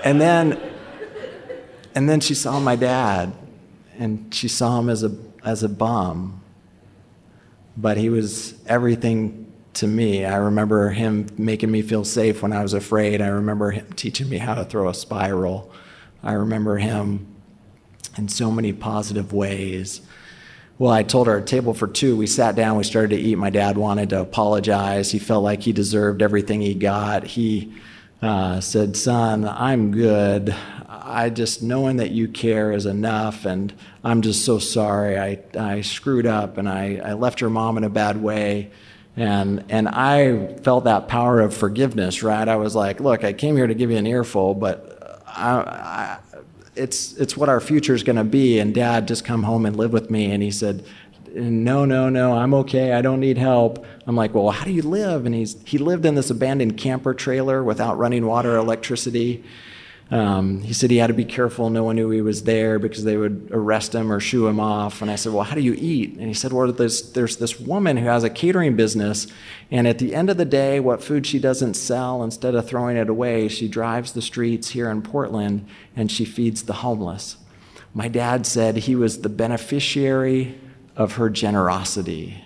and 0.02 0.18
then 0.18 0.58
and 1.94 2.08
then 2.08 2.20
she 2.20 2.34
saw 2.34 2.58
my 2.60 2.76
dad 2.76 3.32
and 3.98 4.32
she 4.32 4.48
saw 4.48 4.78
him 4.78 4.88
as 4.88 5.02
a 5.02 5.10
as 5.44 5.62
a 5.62 5.68
bomb, 5.68 6.42
but 7.76 7.96
he 7.96 8.10
was 8.10 8.54
everything 8.66 9.52
to 9.74 9.86
me. 9.86 10.24
I 10.24 10.36
remember 10.36 10.90
him 10.90 11.28
making 11.38 11.70
me 11.70 11.82
feel 11.82 12.04
safe 12.04 12.42
when 12.42 12.52
I 12.52 12.62
was 12.62 12.74
afraid. 12.74 13.20
I 13.20 13.28
remember 13.28 13.70
him 13.70 13.92
teaching 13.92 14.28
me 14.28 14.38
how 14.38 14.54
to 14.54 14.64
throw 14.64 14.88
a 14.88 14.94
spiral. 14.94 15.72
I 16.22 16.32
remember 16.32 16.78
him 16.78 17.26
in 18.16 18.28
so 18.28 18.50
many 18.50 18.72
positive 18.72 19.32
ways. 19.32 20.00
Well, 20.78 20.92
I 20.92 21.02
told 21.02 21.26
her 21.26 21.36
a 21.36 21.42
table 21.42 21.74
for 21.74 21.88
two. 21.88 22.16
We 22.16 22.26
sat 22.26 22.54
down, 22.54 22.76
we 22.76 22.84
started 22.84 23.16
to 23.16 23.22
eat. 23.22 23.36
My 23.36 23.50
dad 23.50 23.76
wanted 23.76 24.10
to 24.10 24.20
apologize. 24.20 25.10
He 25.10 25.18
felt 25.18 25.42
like 25.42 25.62
he 25.62 25.72
deserved 25.72 26.22
everything 26.22 26.60
he 26.60 26.74
got. 26.74 27.24
He 27.24 27.74
uh, 28.22 28.60
said, 28.60 28.96
Son, 28.96 29.44
I'm 29.44 29.90
good. 29.90 30.54
I 31.08 31.30
just 31.30 31.62
knowing 31.62 31.96
that 31.96 32.10
you 32.10 32.28
care 32.28 32.70
is 32.70 32.84
enough, 32.84 33.46
and 33.46 33.72
I'm 34.04 34.20
just 34.20 34.44
so 34.44 34.58
sorry. 34.58 35.18
I, 35.18 35.40
I 35.58 35.80
screwed 35.80 36.26
up 36.26 36.58
and 36.58 36.68
I, 36.68 37.00
I 37.02 37.12
left 37.14 37.40
your 37.40 37.50
mom 37.50 37.78
in 37.78 37.84
a 37.84 37.88
bad 37.88 38.22
way. 38.22 38.70
And, 39.16 39.64
and 39.68 39.88
I 39.88 40.54
felt 40.58 40.84
that 40.84 41.08
power 41.08 41.40
of 41.40 41.52
forgiveness, 41.52 42.22
right? 42.22 42.46
I 42.46 42.56
was 42.56 42.76
like, 42.76 43.00
look, 43.00 43.24
I 43.24 43.32
came 43.32 43.56
here 43.56 43.66
to 43.66 43.74
give 43.74 43.90
you 43.90 43.96
an 43.96 44.06
earful, 44.06 44.54
but 44.54 45.22
uh, 45.26 45.64
I, 45.64 45.70
I, 45.70 46.18
it's, 46.76 47.14
it's 47.14 47.36
what 47.36 47.48
our 47.48 47.60
future 47.60 47.94
is 47.94 48.04
going 48.04 48.16
to 48.16 48.22
be. 48.22 48.60
And 48.60 48.72
dad 48.72 49.08
just 49.08 49.24
come 49.24 49.42
home 49.42 49.66
and 49.66 49.74
live 49.74 49.92
with 49.92 50.10
me. 50.10 50.30
And 50.30 50.42
he 50.42 50.52
said, 50.52 50.84
no, 51.34 51.84
no, 51.84 52.08
no, 52.08 52.34
I'm 52.34 52.54
okay. 52.54 52.92
I 52.92 53.02
don't 53.02 53.20
need 53.20 53.38
help. 53.38 53.84
I'm 54.06 54.14
like, 54.14 54.34
well, 54.34 54.50
how 54.50 54.64
do 54.64 54.72
you 54.72 54.82
live? 54.82 55.26
And 55.26 55.34
he's, 55.34 55.56
he 55.64 55.78
lived 55.78 56.06
in 56.06 56.14
this 56.14 56.30
abandoned 56.30 56.76
camper 56.76 57.14
trailer 57.14 57.64
without 57.64 57.98
running 57.98 58.26
water 58.26 58.54
or 58.54 58.58
electricity. 58.58 59.42
Um, 60.10 60.62
he 60.62 60.72
said 60.72 60.90
he 60.90 60.96
had 60.96 61.08
to 61.08 61.14
be 61.14 61.24
careful. 61.24 61.68
No 61.68 61.84
one 61.84 61.96
knew 61.96 62.08
he 62.08 62.22
was 62.22 62.44
there 62.44 62.78
because 62.78 63.04
they 63.04 63.18
would 63.18 63.50
arrest 63.50 63.94
him 63.94 64.10
or 64.10 64.20
shoo 64.20 64.46
him 64.46 64.58
off. 64.58 65.02
And 65.02 65.10
I 65.10 65.16
said, 65.16 65.34
Well, 65.34 65.44
how 65.44 65.54
do 65.54 65.60
you 65.60 65.74
eat? 65.74 66.14
And 66.16 66.28
he 66.28 66.34
said, 66.34 66.52
Well, 66.52 66.72
there's, 66.72 67.12
there's 67.12 67.36
this 67.36 67.60
woman 67.60 67.98
who 67.98 68.06
has 68.06 68.24
a 68.24 68.30
catering 68.30 68.74
business. 68.74 69.26
And 69.70 69.86
at 69.86 69.98
the 69.98 70.14
end 70.14 70.30
of 70.30 70.38
the 70.38 70.46
day, 70.46 70.80
what 70.80 71.02
food 71.02 71.26
she 71.26 71.38
doesn't 71.38 71.74
sell, 71.74 72.22
instead 72.22 72.54
of 72.54 72.66
throwing 72.66 72.96
it 72.96 73.10
away, 73.10 73.48
she 73.48 73.68
drives 73.68 74.12
the 74.12 74.22
streets 74.22 74.70
here 74.70 74.90
in 74.90 75.02
Portland 75.02 75.66
and 75.94 76.10
she 76.10 76.24
feeds 76.24 76.62
the 76.62 76.74
homeless. 76.74 77.36
My 77.92 78.08
dad 78.08 78.46
said 78.46 78.76
he 78.76 78.94
was 78.94 79.20
the 79.20 79.28
beneficiary 79.28 80.58
of 80.96 81.16
her 81.16 81.28
generosity. 81.28 82.44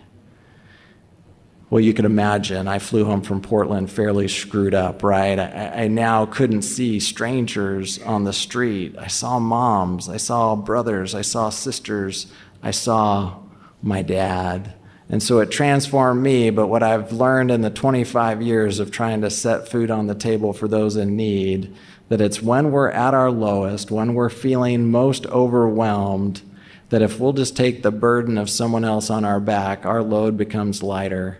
Well, 1.73 1.81
you 1.81 1.95
could 1.95 2.05
imagine, 2.05 2.69
I 2.69 2.79
flew 2.79 3.07
home 3.07 3.23
from 3.23 3.41
Portland 3.41 3.91
fairly 3.91 4.29
screwed 4.29 4.75
up, 4.75 5.03
right? 5.03 5.39
I, 5.39 5.85
I, 5.85 5.89
now 5.89 6.27
couldn't 6.27 6.61
see 6.61 7.01
strangers 7.01 7.99
on 8.03 8.25
the 8.25 8.33
street. 8.35 8.95
I 8.99 9.07
saw 9.07 9.39
moms, 9.39 10.07
I 10.07 10.19
saw 10.19 10.55
brothers, 10.55 11.15
I 11.15 11.23
saw 11.23 11.49
sisters, 11.49 12.27
I 12.63 12.73
saw 12.73 13.39
my 13.83 14.03
dad. 14.03 14.75
And 15.09 15.23
so 15.23 15.39
it 15.39 15.51
transformed 15.51 16.23
me, 16.23 16.51
but 16.51 16.67
what 16.67 16.83
I've 16.83 17.11
learned 17.11 17.51
in 17.51 17.63
the 17.63 17.71
25 17.71 18.43
years 18.43 18.79
of 18.79 18.91
trying 18.91 19.23
to 19.23 19.31
set 19.31 19.67
food 19.67 19.91
on 19.91 20.09
the 20.09 20.15
table 20.15 20.53
for 20.53 20.69
those 20.69 20.97
in 20.97 21.17
need, 21.17 21.75
that 22.11 22.21
it's 22.21 22.43
when 22.43 22.71
we're 22.71 22.91
at 22.91 23.15
our 23.15 23.31
lowest, 23.31 23.91
when 23.91 24.13
we're 24.13 24.29
feeling 24.29 24.91
most 24.91 25.25
overwhelmed, 25.29 26.43
that 26.91 27.01
if 27.01 27.19
we'll 27.19 27.33
just 27.33 27.57
take 27.57 27.83
the 27.83 27.91
burden 27.91 28.37
of 28.37 28.51
someone 28.51 28.85
else 28.85 29.09
on 29.09 29.25
our 29.25 29.41
back, 29.41 29.87
our 29.87 30.03
load 30.03 30.37
becomes 30.37 30.83
lighter 30.83 31.39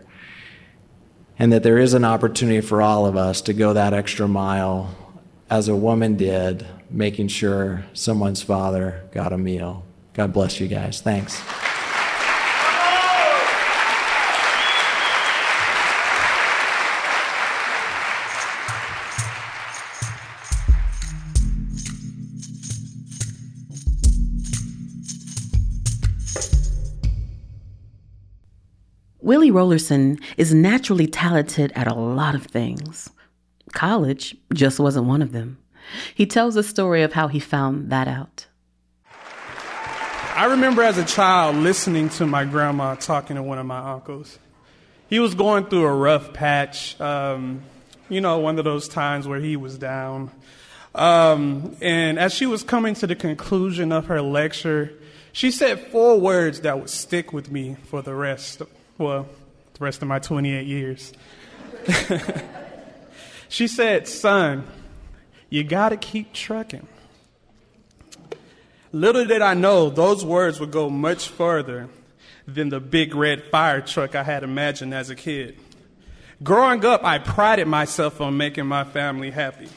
and 1.43 1.53
that 1.53 1.65
there 1.65 1.79
is 1.79 1.93
an 1.93 2.05
opportunity 2.05 2.61
for 2.61 2.81
all 2.81 3.05
of 3.05 3.17
us 3.17 3.41
to 3.41 3.53
go 3.53 3.73
that 3.73 3.93
extra 3.93 4.29
mile 4.29 4.95
as 5.51 5.67
a 5.67 5.75
woman 5.75 6.17
did, 6.17 6.65
making 6.89 7.27
sure 7.27 7.85
someone's 7.93 8.41
father 8.41 9.03
got 9.11 9.33
a 9.33 9.39
meal. 9.39 9.85
God 10.15 10.33
bless 10.33 10.61
you 10.61 10.69
guys. 10.69 11.01
Thanks. 11.01 11.43
Willie 29.23 29.53
Rollerson 29.53 30.21
is 30.37 30.53
naturally 30.53 31.07
talented 31.07 31.73
at 31.77 31.87
a 31.87 31.95
lot 31.95 32.35
of 32.35 32.45
things. 32.45 33.09
College 33.73 34.37
just 34.53 34.81
wasn't 34.81 35.07
one 35.07 35.23
of 35.23 35.31
them. 35.31 35.59
He 36.13 36.27
tells 36.27 36.57
a 36.57 36.63
story 36.65 37.03
of 37.03 37.13
how 37.13 37.29
he 37.29 37.39
found 37.39 37.91
that 37.91 38.09
out. 38.09 38.47
I 40.35 40.47
remember 40.47 40.83
as 40.83 40.99
a 40.99 41.05
child 41.05 41.55
listening 41.57 42.09
to 42.11 42.27
my 42.27 42.45
grandma 42.45 42.97
talking 42.97 43.37
to 43.37 43.43
one 43.45 43.59
of 43.59 43.67
my 43.67 43.93
uncles. 43.93 44.41
He 45.09 45.21
was 45.21 45.37
going 45.37 45.67
through 45.67 45.85
a 45.85 45.95
rough 45.95 46.33
patch, 46.33 47.01
um, 47.01 47.63
you 48.09 48.21
know, 48.21 48.41
one 48.41 48.59
of 48.59 48.65
those 48.65 48.89
times 48.89 49.29
where 49.29 49.39
he 49.39 49.57
was 49.57 49.79
down. 49.79 50.33
Um, 50.97 51.77
and 51.81 52.19
as 52.19 52.35
she 52.35 52.47
was 52.47 52.65
coming 52.65 52.95
to 52.97 53.07
the 53.07 53.15
conclusion 53.15 53.93
of 53.93 54.07
her 54.07 54.21
lecture, 54.21 54.93
she 55.31 55.53
said 55.53 55.79
four 55.93 56.19
words 56.19 56.63
that 56.63 56.81
would 56.81 56.91
stick 56.91 57.33
with 57.33 57.53
me 57.53 57.77
for 57.85 58.03
the 58.03 58.15
rest 58.15 58.63
well, 59.03 59.29
the 59.75 59.85
rest 59.85 60.03
of 60.03 60.09
my 60.09 60.19
28 60.19 60.67
years. 60.67 61.13
she 63.49 63.67
said, 63.67 64.09
Son, 64.09 64.67
you 65.51 65.65
got 65.65 65.91
to 65.91 65.97
keep 65.97 66.33
trucking. 66.33 66.87
Little 68.93 69.25
did 69.25 69.43
I 69.43 69.55
know 69.55 69.91
those 69.91 70.25
words 70.25 70.61
would 70.61 70.71
go 70.71 70.91
much 70.91 71.29
further 71.29 71.89
than 72.47 72.69
the 72.69 72.81
big 72.81 73.15
red 73.15 73.45
fire 73.45 73.81
truck 73.81 74.15
I 74.15 74.23
had 74.23 74.43
imagined 74.43 74.95
as 74.95 75.11
a 75.11 75.17
kid. 75.17 75.59
Growing 76.43 76.85
up, 76.85 77.05
I 77.05 77.19
prided 77.19 77.69
myself 77.69 78.21
on 78.21 78.37
making 78.37 78.67
my 78.67 78.85
family 78.85 79.31
happy. 79.31 79.69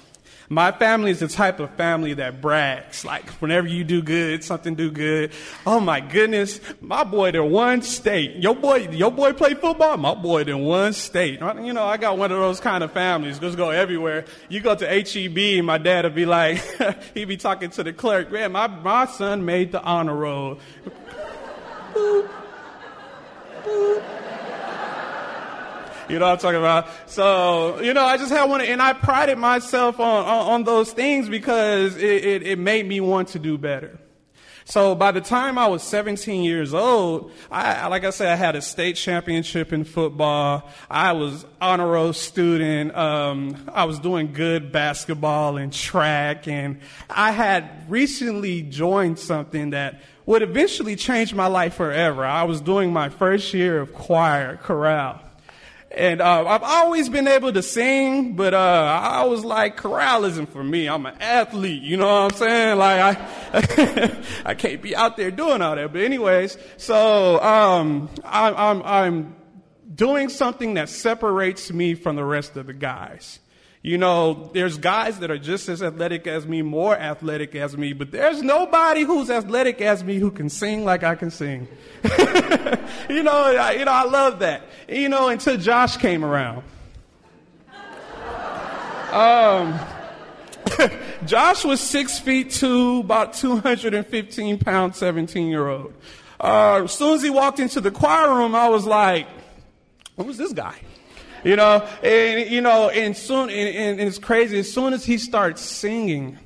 My 0.50 0.72
family 0.72 1.12
is 1.12 1.20
the 1.20 1.28
type 1.28 1.60
of 1.60 1.72
family 1.72 2.14
that 2.16 2.40
brags. 2.42 3.04
Like, 3.04 3.28
whenever 3.42 3.68
you 3.68 3.84
do 3.84 4.02
good, 4.02 4.44
something 4.44 4.76
do 4.76 4.92
good. 4.92 5.32
Oh 5.66 5.80
my 5.80 6.00
goodness, 6.00 6.60
my 6.82 7.04
boy 7.04 7.30
in 7.30 7.52
one 7.52 7.82
state. 7.82 8.36
Your 8.36 8.56
boy, 8.56 8.90
your 8.90 9.12
boy 9.12 9.34
play 9.34 9.56
football? 9.56 9.98
My 9.98 10.14
boy 10.14 10.44
in 10.44 10.60
one 10.60 10.94
state. 10.94 11.40
You 11.40 11.74
know, 11.74 11.86
I 11.86 11.98
got 11.98 12.18
one 12.18 12.32
of 12.32 12.40
those 12.40 12.60
kind 12.60 12.84
of 12.84 12.92
families. 12.92 13.40
Just 13.40 13.58
go 13.58 13.72
everywhere. 13.72 14.26
You 14.50 14.62
go 14.62 14.76
to 14.76 14.86
HEB, 14.86 15.64
my 15.64 15.78
dad 15.78 16.06
would 16.06 16.16
be 16.16 16.26
like, 16.26 16.64
he'd 17.14 17.26
be 17.26 17.38
talking 17.38 17.72
to 17.72 17.84
the 17.84 17.94
clerk, 17.94 18.32
man, 18.32 18.52
my, 18.52 18.68
my 18.68 19.06
son 19.08 19.46
made 19.46 19.72
the 19.72 19.82
honor 19.82 20.16
roll. 20.16 20.60
boop, 21.94 22.30
boop. 23.64 24.22
You 26.10 26.20
know 26.20 26.26
what 26.26 26.34
I'm 26.34 26.38
talking 26.40 26.60
about? 26.60 26.88
So, 27.10 27.80
you 27.82 27.94
know, 27.94 28.04
I 28.04 28.18
just 28.18 28.32
had 28.32 28.46
one, 28.46 28.62
and 28.62 28.82
I 28.82 28.94
prided 28.94 29.38
myself 29.38 30.00
on, 30.00 30.26
on, 30.26 30.48
on 30.48 30.64
those 30.64 30.94
things 30.94 31.30
because 31.30 31.96
it, 31.98 32.26
it, 32.26 32.44
it 32.44 32.60
made 32.60 32.88
me 32.88 33.00
want 33.00 33.30
to 33.30 33.40
do 33.40 33.58
better. 33.58 34.00
So 34.68 34.96
by 34.96 35.12
the 35.12 35.22
time 35.22 35.60
I 35.60 35.68
was 35.68 35.84
17 35.84 36.44
years 36.44 36.74
old, 36.74 37.32
I, 37.52 37.88
like 37.88 38.04
I 38.04 38.10
said, 38.10 38.30
I 38.30 38.36
had 38.36 38.56
a 38.56 38.64
state 38.64 38.96
championship 38.96 39.72
in 39.72 39.84
football. 39.84 40.68
I 40.90 41.12
was 41.12 41.46
honor 41.62 41.88
roll 41.88 42.14
student. 42.14 42.96
Um, 42.96 43.70
I 43.72 43.86
was 43.86 44.00
doing 44.00 44.34
good 44.34 44.72
basketball 44.72 45.58
and 45.58 45.72
track, 45.72 46.48
and 46.48 46.80
I 47.12 47.32
had 47.32 47.86
recently 47.88 48.64
joined 48.64 49.20
something 49.20 49.70
that 49.70 50.02
would 50.26 50.42
eventually 50.42 50.96
change 50.96 51.36
my 51.36 51.46
life 51.46 51.76
forever. 51.76 52.26
I 52.26 52.44
was 52.44 52.60
doing 52.60 52.92
my 52.92 53.10
first 53.10 53.54
year 53.54 53.80
of 53.80 53.94
choir, 53.94 54.58
chorale. 54.58 55.22
And 55.96 56.22
uh, 56.22 56.46
I've 56.46 56.64
always 56.64 57.08
been 57.08 57.28
able 57.28 57.54
to 57.54 57.64
sing, 57.64 58.34
but 58.34 58.54
uh, 58.54 58.58
I 59.02 59.24
was 59.26 59.46
like, 59.46 59.78
chorale 59.78 60.26
isn't 60.26 60.52
for 60.52 60.62
me. 60.62 60.90
I'm 60.90 61.06
an 61.06 61.16
athlete, 61.22 61.84
you 61.84 61.96
know 61.96 62.06
what 62.06 62.34
I'm 62.34 62.38
saying? 62.38 62.78
Like, 62.78 63.18
I, 63.54 64.18
I 64.46 64.54
can't 64.56 64.82
be 64.82 64.94
out 64.94 65.16
there 65.16 65.32
doing 65.32 65.62
all 65.62 65.78
that. 65.78 65.94
But 65.94 66.02
anyways, 66.02 66.58
so 66.76 67.42
um, 67.42 68.10
I, 68.26 68.52
I'm, 68.52 68.84
I'm 68.84 69.36
doing 69.94 70.28
something 70.28 70.74
that 70.74 70.90
separates 70.90 71.72
me 71.72 71.96
from 71.96 72.18
the 72.18 72.26
rest 72.26 72.58
of 72.58 72.68
the 72.68 72.74
guys. 72.74 73.40
You 73.86 74.00
know, 74.00 74.50
there's 74.52 74.80
guys 74.80 75.20
that 75.20 75.30
are 75.30 75.38
just 75.38 75.70
as 75.70 75.84
athletic 75.84 76.26
as 76.26 76.48
me, 76.48 76.64
more 76.64 76.98
athletic 76.98 77.54
as 77.54 77.78
me, 77.78 77.94
but 77.94 78.10
there's 78.10 78.42
nobody 78.42 79.04
who's 79.04 79.30
athletic 79.30 79.80
as 79.80 80.04
me 80.04 80.18
who 80.18 80.32
can 80.32 80.50
sing 80.50 80.84
like 80.84 81.04
I 81.04 81.14
can 81.14 81.30
sing. 81.30 81.68
you 82.04 83.22
know, 83.22 83.32
I, 83.32 83.76
you 83.78 83.86
know, 83.86 83.92
I 83.92 84.06
love 84.06 84.40
that. 84.40 84.64
You 84.90 85.08
know, 85.08 85.28
until 85.28 85.58
Josh 85.58 85.98
came 85.98 86.26
around. 86.26 86.64
Um, 89.12 89.80
Josh 91.26 91.64
was 91.64 91.80
six 91.80 92.20
feet 92.20 92.50
two, 92.50 93.02
about 93.02 93.34
215 93.34 94.58
pound, 94.58 94.96
17 94.96 95.48
year 95.48 95.68
old. 95.68 95.94
Uh, 96.40 96.82
as 96.84 96.92
soon 96.92 97.14
as 97.14 97.22
he 97.22 97.30
walked 97.30 97.60
into 97.60 97.80
the 97.80 97.92
choir 97.92 98.36
room, 98.36 98.56
I 98.56 98.68
was 98.68 98.86
like, 98.86 99.28
who's 100.18 100.38
this 100.38 100.52
guy? 100.54 100.76
You 101.46 101.56
know, 101.56 101.88
and 102.04 102.50
you 102.50 102.60
know, 102.60 102.90
and 102.90 103.16
soon, 103.16 103.52
and, 103.52 103.70
and, 103.76 104.00
and 104.00 104.08
it's 104.08 104.18
crazy. 104.18 104.58
As 104.58 104.74
soon 104.74 104.94
as 104.94 105.06
he 105.06 105.20
starts 105.20 105.62
singing, 105.62 106.40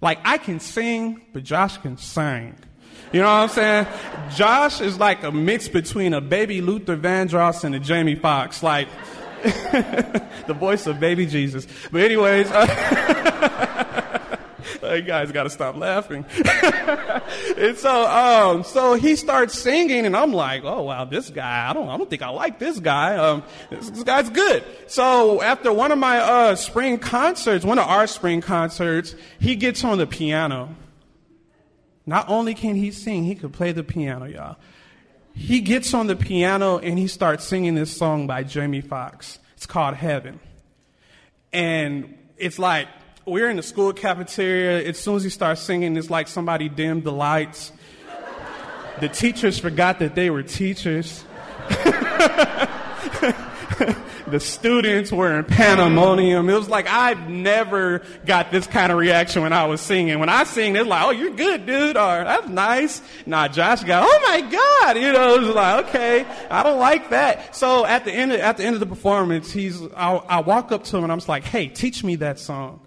like 0.00 0.18
I 0.24 0.38
can 0.38 0.58
sing, 0.58 1.22
but 1.32 1.44
Josh 1.44 1.78
can 1.78 1.96
sing. 1.96 2.56
You 3.12 3.20
know 3.20 3.26
what 3.26 3.42
I'm 3.42 3.48
saying? 3.48 3.86
Josh 4.34 4.80
is 4.80 4.98
like 4.98 5.22
a 5.22 5.30
mix 5.30 5.68
between 5.68 6.14
a 6.14 6.20
baby 6.20 6.60
Luther 6.60 6.96
Vandross 6.96 7.62
and 7.62 7.76
a 7.76 7.78
Jamie 7.78 8.16
Foxx, 8.16 8.60
like 8.60 8.88
the 9.42 10.56
voice 10.58 10.86
of 10.88 10.98
baby 10.98 11.26
Jesus. 11.26 11.68
But 11.92 12.02
anyways. 12.02 12.50
Uh, 12.50 13.16
you 14.82 15.02
guys 15.02 15.32
got 15.32 15.44
to 15.44 15.50
stop 15.50 15.76
laughing. 15.76 16.24
and 17.56 17.76
so, 17.76 18.06
um, 18.06 18.64
so 18.64 18.94
he 18.94 19.16
starts 19.16 19.58
singing, 19.58 20.06
and 20.06 20.16
I'm 20.16 20.32
like, 20.32 20.64
oh 20.64 20.82
wow, 20.82 21.04
this 21.04 21.30
guy, 21.30 21.68
I 21.68 21.72
don't, 21.72 21.88
I 21.88 21.96
don't 21.96 22.08
think 22.08 22.22
I 22.22 22.30
like 22.30 22.58
this 22.58 22.80
guy. 22.80 23.16
Um, 23.16 23.42
this, 23.70 23.90
this 23.90 24.02
guy's 24.02 24.30
good. 24.30 24.64
So 24.86 25.42
after 25.42 25.72
one 25.72 25.92
of 25.92 25.98
my 25.98 26.18
uh, 26.18 26.56
spring 26.56 26.98
concerts, 26.98 27.64
one 27.64 27.78
of 27.78 27.86
our 27.86 28.06
spring 28.06 28.40
concerts, 28.40 29.14
he 29.38 29.56
gets 29.56 29.84
on 29.84 29.98
the 29.98 30.06
piano. 30.06 30.74
Not 32.06 32.28
only 32.28 32.54
can 32.54 32.76
he 32.76 32.90
sing, 32.90 33.24
he 33.24 33.34
could 33.34 33.52
play 33.52 33.72
the 33.72 33.84
piano, 33.84 34.24
y'all. 34.26 34.56
He 35.34 35.60
gets 35.60 35.94
on 35.94 36.06
the 36.06 36.16
piano 36.16 36.78
and 36.78 36.98
he 36.98 37.06
starts 37.06 37.44
singing 37.44 37.74
this 37.74 37.96
song 37.96 38.26
by 38.26 38.42
Jamie 38.42 38.80
Foxx. 38.80 39.38
It's 39.56 39.66
called 39.66 39.94
Heaven. 39.94 40.40
And 41.52 42.16
it's 42.36 42.58
like 42.58 42.88
we're 43.26 43.50
in 43.50 43.56
the 43.56 43.62
school 43.62 43.92
cafeteria. 43.92 44.88
As 44.88 44.98
soon 44.98 45.16
as 45.16 45.24
he 45.24 45.30
starts 45.30 45.60
singing, 45.60 45.96
it's 45.96 46.10
like 46.10 46.28
somebody 46.28 46.68
dimmed 46.68 47.04
the 47.04 47.12
lights. 47.12 47.72
The 49.00 49.08
teachers 49.08 49.58
forgot 49.58 49.98
that 50.00 50.14
they 50.14 50.30
were 50.30 50.42
teachers. 50.42 51.24
the 54.30 54.40
students 54.40 55.10
were 55.10 55.38
in 55.38 55.44
pandemonium. 55.44 56.48
It 56.48 56.54
was 56.54 56.68
like 56.68 56.86
I've 56.86 57.28
never 57.28 58.02
got 58.26 58.50
this 58.50 58.66
kind 58.66 58.92
of 58.92 58.98
reaction 58.98 59.42
when 59.42 59.52
I 59.52 59.66
was 59.66 59.80
singing. 59.80 60.18
When 60.18 60.28
I 60.28 60.44
sing, 60.44 60.76
it's 60.76 60.86
like, 60.86 61.02
"Oh, 61.04 61.10
you're 61.10 61.30
good, 61.30 61.66
dude," 61.66 61.96
or 61.96 62.24
"That's 62.24 62.48
nice." 62.48 63.02
Nah, 63.26 63.48
Josh 63.48 63.84
got, 63.84 64.04
"Oh 64.06 64.20
my 64.26 64.40
God," 64.42 64.96
you 64.96 65.12
know. 65.12 65.34
It 65.34 65.40
was 65.40 65.54
like, 65.54 65.86
"Okay, 65.86 66.26
I 66.50 66.62
don't 66.62 66.78
like 66.78 67.10
that." 67.10 67.56
So 67.56 67.86
at 67.86 68.04
the 68.04 68.12
end, 68.12 68.32
of, 68.32 68.40
at 68.40 68.56
the 68.56 68.64
end 68.64 68.74
of 68.74 68.80
the 68.80 68.86
performance, 68.86 69.50
he's, 69.50 69.80
I, 69.96 70.16
I 70.16 70.40
walk 70.40 70.72
up 70.72 70.84
to 70.84 70.96
him 70.96 71.04
and 71.04 71.12
I'm 71.12 71.20
like, 71.26 71.44
"Hey, 71.44 71.68
teach 71.68 72.04
me 72.04 72.16
that 72.16 72.38
song." 72.38 72.80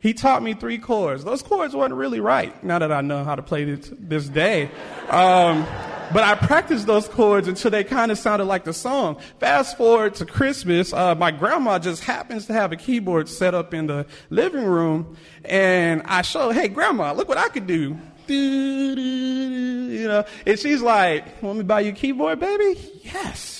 He 0.00 0.14
taught 0.14 0.42
me 0.42 0.54
three 0.54 0.78
chords. 0.78 1.24
Those 1.24 1.42
chords 1.42 1.74
weren't 1.74 1.94
really 1.94 2.20
right 2.20 2.62
now 2.62 2.78
that 2.78 2.92
I 2.92 3.00
know 3.00 3.24
how 3.24 3.34
to 3.34 3.42
play 3.42 3.64
this, 3.64 3.92
this 3.98 4.28
day. 4.28 4.70
Um, 5.08 5.66
but 6.12 6.22
I 6.22 6.36
practiced 6.36 6.86
those 6.86 7.08
chords 7.08 7.48
until 7.48 7.70
they 7.70 7.84
kind 7.84 8.10
of 8.10 8.18
sounded 8.18 8.44
like 8.46 8.64
the 8.64 8.72
song. 8.72 9.18
Fast 9.40 9.76
forward 9.76 10.14
to 10.14 10.24
Christmas, 10.24 10.92
uh, 10.92 11.14
my 11.16 11.30
grandma 11.30 11.78
just 11.78 12.02
happens 12.04 12.46
to 12.46 12.52
have 12.52 12.72
a 12.72 12.76
keyboard 12.76 13.28
set 13.28 13.54
up 13.54 13.74
in 13.74 13.88
the 13.88 14.06
living 14.30 14.64
room, 14.64 15.16
and 15.44 16.02
I 16.04 16.22
show, 16.22 16.50
hey, 16.50 16.68
grandma, 16.68 17.12
look 17.12 17.28
what 17.28 17.38
I 17.38 17.48
could 17.48 17.66
do. 17.66 17.98
You 18.28 20.06
know, 20.06 20.24
and 20.46 20.58
she's 20.58 20.82
like, 20.82 21.42
"Want 21.42 21.56
me 21.56 21.62
to 21.62 21.66
buy 21.66 21.80
you 21.80 21.92
a 21.92 21.94
keyboard, 21.94 22.38
baby?" 22.38 22.78
Yes. 23.02 23.57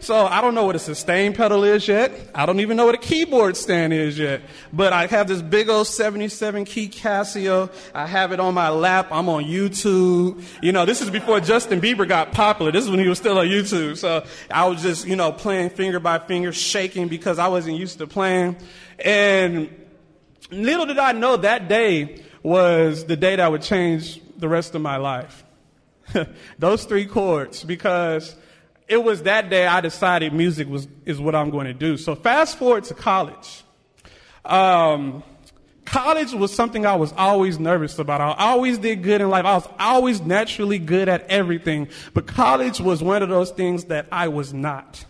So 0.00 0.24
I 0.26 0.40
don't 0.40 0.54
know 0.54 0.64
what 0.64 0.76
a 0.76 0.78
sustain 0.78 1.34
pedal 1.34 1.62
is 1.62 1.86
yet. 1.86 2.10
I 2.34 2.46
don't 2.46 2.60
even 2.60 2.78
know 2.78 2.86
what 2.86 2.94
a 2.94 2.98
keyboard 2.98 3.54
stand 3.54 3.92
is 3.92 4.18
yet. 4.18 4.40
But 4.72 4.94
I 4.94 5.06
have 5.06 5.28
this 5.28 5.42
big 5.42 5.68
old 5.68 5.86
77 5.86 6.64
key 6.64 6.88
Casio. 6.88 7.70
I 7.94 8.06
have 8.06 8.32
it 8.32 8.40
on 8.40 8.54
my 8.54 8.70
lap. 8.70 9.08
I'm 9.10 9.28
on 9.28 9.44
YouTube. 9.44 10.42
You 10.62 10.72
know, 10.72 10.86
this 10.86 11.02
is 11.02 11.10
before 11.10 11.40
Justin 11.40 11.82
Bieber 11.82 12.08
got 12.08 12.32
popular. 12.32 12.72
This 12.72 12.84
is 12.84 12.90
when 12.90 12.98
he 12.98 13.08
was 13.08 13.18
still 13.18 13.36
on 13.36 13.46
YouTube. 13.46 13.98
So 13.98 14.24
I 14.50 14.66
was 14.66 14.80
just, 14.80 15.06
you 15.06 15.16
know, 15.16 15.32
playing 15.32 15.70
finger 15.70 16.00
by 16.00 16.18
finger, 16.18 16.50
shaking 16.50 17.08
because 17.08 17.38
I 17.38 17.48
wasn't 17.48 17.76
used 17.76 17.98
to 17.98 18.06
playing. 18.06 18.56
And 19.04 19.68
little 20.50 20.86
did 20.86 20.98
I 20.98 21.12
know 21.12 21.36
that 21.36 21.68
day 21.68 22.22
was 22.42 23.04
the 23.04 23.16
day 23.16 23.36
that 23.36 23.50
would 23.50 23.62
change 23.62 24.18
the 24.38 24.48
rest 24.48 24.74
of 24.74 24.80
my 24.80 24.96
life. 24.96 25.44
Those 26.58 26.84
three 26.84 27.04
chords, 27.04 27.64
because 27.64 28.34
it 28.90 29.04
was 29.04 29.22
that 29.22 29.48
day 29.48 29.68
I 29.68 29.80
decided 29.80 30.32
music 30.32 30.68
was, 30.68 30.88
is 31.06 31.20
what 31.20 31.36
I'm 31.36 31.50
going 31.50 31.66
to 31.66 31.72
do. 31.72 31.96
So 31.96 32.16
fast 32.16 32.58
forward 32.58 32.82
to 32.84 32.94
college. 32.94 33.62
Um, 34.44 35.22
college 35.84 36.32
was 36.32 36.52
something 36.52 36.84
I 36.84 36.96
was 36.96 37.12
always 37.12 37.60
nervous 37.60 38.00
about. 38.00 38.20
I 38.20 38.34
always 38.36 38.78
did 38.78 39.04
good 39.04 39.20
in 39.20 39.28
life. 39.30 39.44
I 39.44 39.54
was 39.54 39.68
always 39.78 40.20
naturally 40.20 40.80
good 40.80 41.08
at 41.08 41.22
everything. 41.28 41.86
But 42.14 42.26
college 42.26 42.80
was 42.80 43.00
one 43.00 43.22
of 43.22 43.28
those 43.28 43.52
things 43.52 43.84
that 43.84 44.08
I 44.10 44.26
was 44.26 44.52
not. 44.52 45.04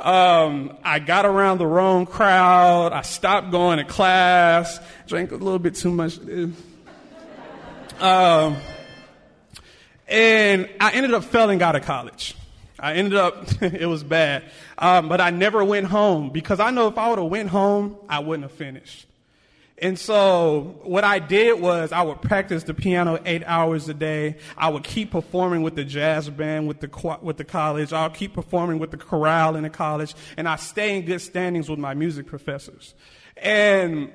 Um, 0.00 0.76
I 0.82 0.98
got 0.98 1.24
around 1.24 1.58
the 1.58 1.66
wrong 1.66 2.06
crowd. 2.06 2.92
I 2.92 3.02
stopped 3.02 3.52
going 3.52 3.78
to 3.78 3.84
class. 3.84 4.80
Drank 5.06 5.30
a 5.30 5.36
little 5.36 5.60
bit 5.60 5.76
too 5.76 5.92
much. 5.92 6.18
Um, 8.00 8.56
and 10.08 10.68
I 10.80 10.90
ended 10.90 11.14
up 11.14 11.22
failing 11.22 11.62
out 11.62 11.76
of 11.76 11.84
college. 11.84 12.34
I 12.82 12.94
ended 12.94 13.14
up, 13.14 13.46
it 13.62 13.86
was 13.86 14.02
bad. 14.02 14.42
Um, 14.76 15.08
but 15.08 15.20
I 15.20 15.30
never 15.30 15.64
went 15.64 15.86
home 15.86 16.30
because 16.30 16.60
I 16.60 16.70
know 16.70 16.88
if 16.88 16.98
I 16.98 17.08
would 17.08 17.18
have 17.18 17.30
went 17.30 17.48
home, 17.48 17.96
I 18.08 18.18
wouldn't 18.18 18.42
have 18.42 18.58
finished. 18.58 19.06
And 19.78 19.98
so 19.98 20.80
what 20.82 21.02
I 21.02 21.18
did 21.18 21.60
was 21.60 21.90
I 21.90 22.02
would 22.02 22.22
practice 22.22 22.62
the 22.62 22.74
piano 22.74 23.18
eight 23.24 23.42
hours 23.46 23.88
a 23.88 23.94
day. 23.94 24.36
I 24.56 24.68
would 24.68 24.84
keep 24.84 25.10
performing 25.10 25.62
with 25.62 25.74
the 25.74 25.84
jazz 25.84 26.28
band 26.28 26.68
with 26.68 26.78
the 26.80 27.18
with 27.20 27.36
the 27.36 27.44
college. 27.44 27.92
I'll 27.92 28.10
keep 28.10 28.32
performing 28.32 28.78
with 28.78 28.92
the 28.92 28.96
chorale 28.96 29.56
in 29.56 29.64
the 29.64 29.70
college, 29.70 30.14
and 30.36 30.48
I 30.48 30.54
stay 30.54 30.96
in 30.96 31.04
good 31.04 31.20
standings 31.20 31.68
with 31.68 31.80
my 31.80 31.94
music 31.94 32.26
professors. 32.26 32.94
And 33.36 34.12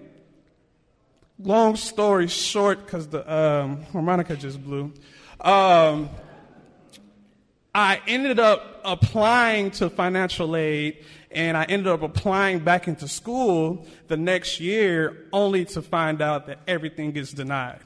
long 1.37 1.75
story 1.75 2.27
short, 2.27 2.85
because 2.85 3.07
the 3.07 3.29
um, 3.29 3.83
harmonica 3.91 4.37
just 4.37 4.63
blew. 4.63 4.93
Um, 5.41 6.09
I 7.73 8.01
ended 8.07 8.39
up 8.39 8.81
applying 8.83 9.71
to 9.71 9.89
financial 9.89 10.55
aid 10.55 11.03
and 11.31 11.55
I 11.55 11.65
ended 11.65 11.87
up 11.87 12.01
applying 12.01 12.59
back 12.59 12.87
into 12.87 13.07
school 13.07 13.85
the 14.07 14.17
next 14.17 14.59
year 14.59 15.27
only 15.31 15.65
to 15.65 15.81
find 15.81 16.21
out 16.21 16.47
that 16.47 16.59
everything 16.67 17.11
gets 17.11 17.31
denied. 17.31 17.79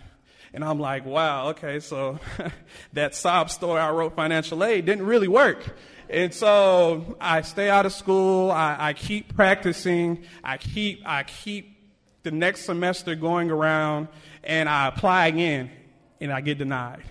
And 0.54 0.64
I'm 0.64 0.80
like, 0.80 1.06
wow, 1.06 1.50
okay, 1.50 1.80
so 1.80 2.20
that 2.94 3.16
sob 3.16 3.50
story 3.50 3.80
I 3.80 3.92
wrote 3.92 4.16
financial 4.16 4.64
aid 4.64 4.86
didn't 4.86 5.06
really 5.06 5.28
work. 5.28 5.76
And 6.10 6.34
so 6.34 7.16
I 7.22 7.42
stay 7.42 7.70
out 7.70 7.86
of 7.86 7.94
school, 7.94 8.52
I, 8.52 8.76
I 8.78 8.94
keep 8.94 9.34
practicing, 9.34 10.24
I 10.44 10.58
keep, 10.58 11.02
I 11.06 11.24
keep 11.24 11.78
the 12.24 12.32
next 12.32 12.66
semester 12.66 13.16
going 13.16 13.50
around, 13.50 14.10
and 14.44 14.68
I 14.68 14.88
apply 14.88 15.28
again, 15.28 15.72
and 16.20 16.32
I 16.32 16.42
get 16.42 16.58
denied. 16.58 17.04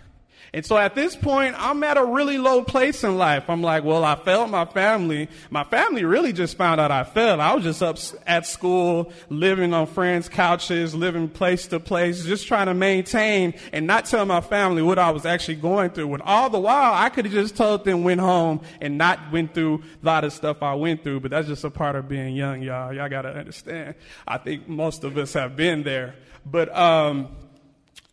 And 0.53 0.67
so 0.67 0.77
at 0.77 0.97
this 0.97 1.15
point, 1.15 1.55
I'm 1.57 1.83
at 1.85 1.97
a 1.97 2.05
really 2.05 2.37
low 2.37 2.63
place 2.63 3.05
in 3.05 3.17
life. 3.17 3.49
I'm 3.49 3.63
like, 3.63 3.85
well, 3.85 4.05
I 4.05 4.17
failed 4.17 4.51
my 4.51 4.65
family. 4.65 5.29
My 5.49 5.63
family 5.63 6.05
really 6.05 6.33
just 6.33 6.57
found 6.57 6.81
out 6.81 6.91
I 6.91 7.05
failed. 7.05 7.39
I 7.39 7.55
was 7.55 7.63
just 7.63 7.83
up 7.83 7.99
at 8.27 8.47
school, 8.47 9.13
living 9.29 9.73
on 9.73 9.87
friends' 9.87 10.29
couches, 10.29 10.93
living 10.93 11.29
place 11.29 11.69
to 11.69 11.79
place, 11.79 12.25
just 12.25 12.49
trying 12.49 12.67
to 12.67 12.75
maintain 12.75 13.55
and 13.73 13.87
not 13.87 14.07
tell 14.07 14.27
my 14.27 14.41
family 14.41 14.83
what 14.83 14.99
I 14.99 15.11
was 15.11 15.25
actually 15.25 15.57
going 15.57 15.91
through. 15.91 16.09
When 16.09 16.21
all 16.23 16.51
the 16.51 16.59
while, 16.59 16.95
I 16.95 17.11
could 17.11 17.27
have 17.27 17.35
just 17.35 17.57
told 17.57 17.85
them, 17.85 18.03
went 18.03 18.21
home 18.21 18.61
and 18.81 18.99
not 18.99 19.31
went 19.31 19.55
through 19.55 19.83
a 20.03 20.07
lot 20.07 20.25
of 20.25 20.33
stuff 20.33 20.63
I 20.63 20.75
went 20.75 21.05
through. 21.05 21.21
But 21.21 21.31
that's 21.31 21.47
just 21.47 21.63
a 21.63 21.71
part 21.71 21.95
of 21.95 22.09
being 22.09 22.35
young, 22.35 22.61
y'all. 22.63 22.93
Y'all 22.93 23.09
gotta 23.09 23.31
understand. 23.37 23.95
I 24.27 24.39
think 24.39 24.69
most 24.69 25.05
of 25.05 25.17
us 25.17 25.33
have 25.35 25.55
been 25.55 25.85
there. 25.85 26.17
But, 26.45 26.75
um, 26.77 27.29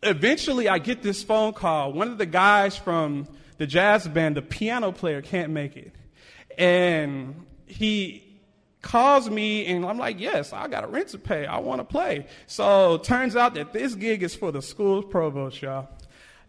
eventually 0.02 0.68
I 0.68 0.78
get 0.78 1.02
this 1.02 1.22
phone 1.22 1.52
call. 1.52 1.92
One 1.92 2.08
of 2.08 2.18
the 2.18 2.26
guys 2.26 2.76
from 2.76 3.26
the 3.58 3.66
jazz 3.66 4.06
band, 4.06 4.36
the 4.36 4.42
piano 4.42 4.92
player, 4.92 5.22
can't 5.22 5.52
make 5.52 5.76
it. 5.76 5.94
And 6.56 7.46
he 7.66 8.24
calls 8.82 9.28
me 9.28 9.66
and 9.66 9.84
I'm 9.84 9.98
like, 9.98 10.20
yes, 10.20 10.52
I 10.52 10.68
got 10.68 10.84
a 10.84 10.86
rent 10.86 11.08
to 11.08 11.18
pay. 11.18 11.46
I 11.46 11.58
want 11.58 11.80
to 11.80 11.84
play. 11.84 12.26
So 12.46 12.98
turns 12.98 13.36
out 13.36 13.54
that 13.54 13.72
this 13.72 13.94
gig 13.94 14.22
is 14.22 14.34
for 14.34 14.52
the 14.52 14.62
school's 14.62 15.04
provost, 15.04 15.60
y'all. 15.62 15.88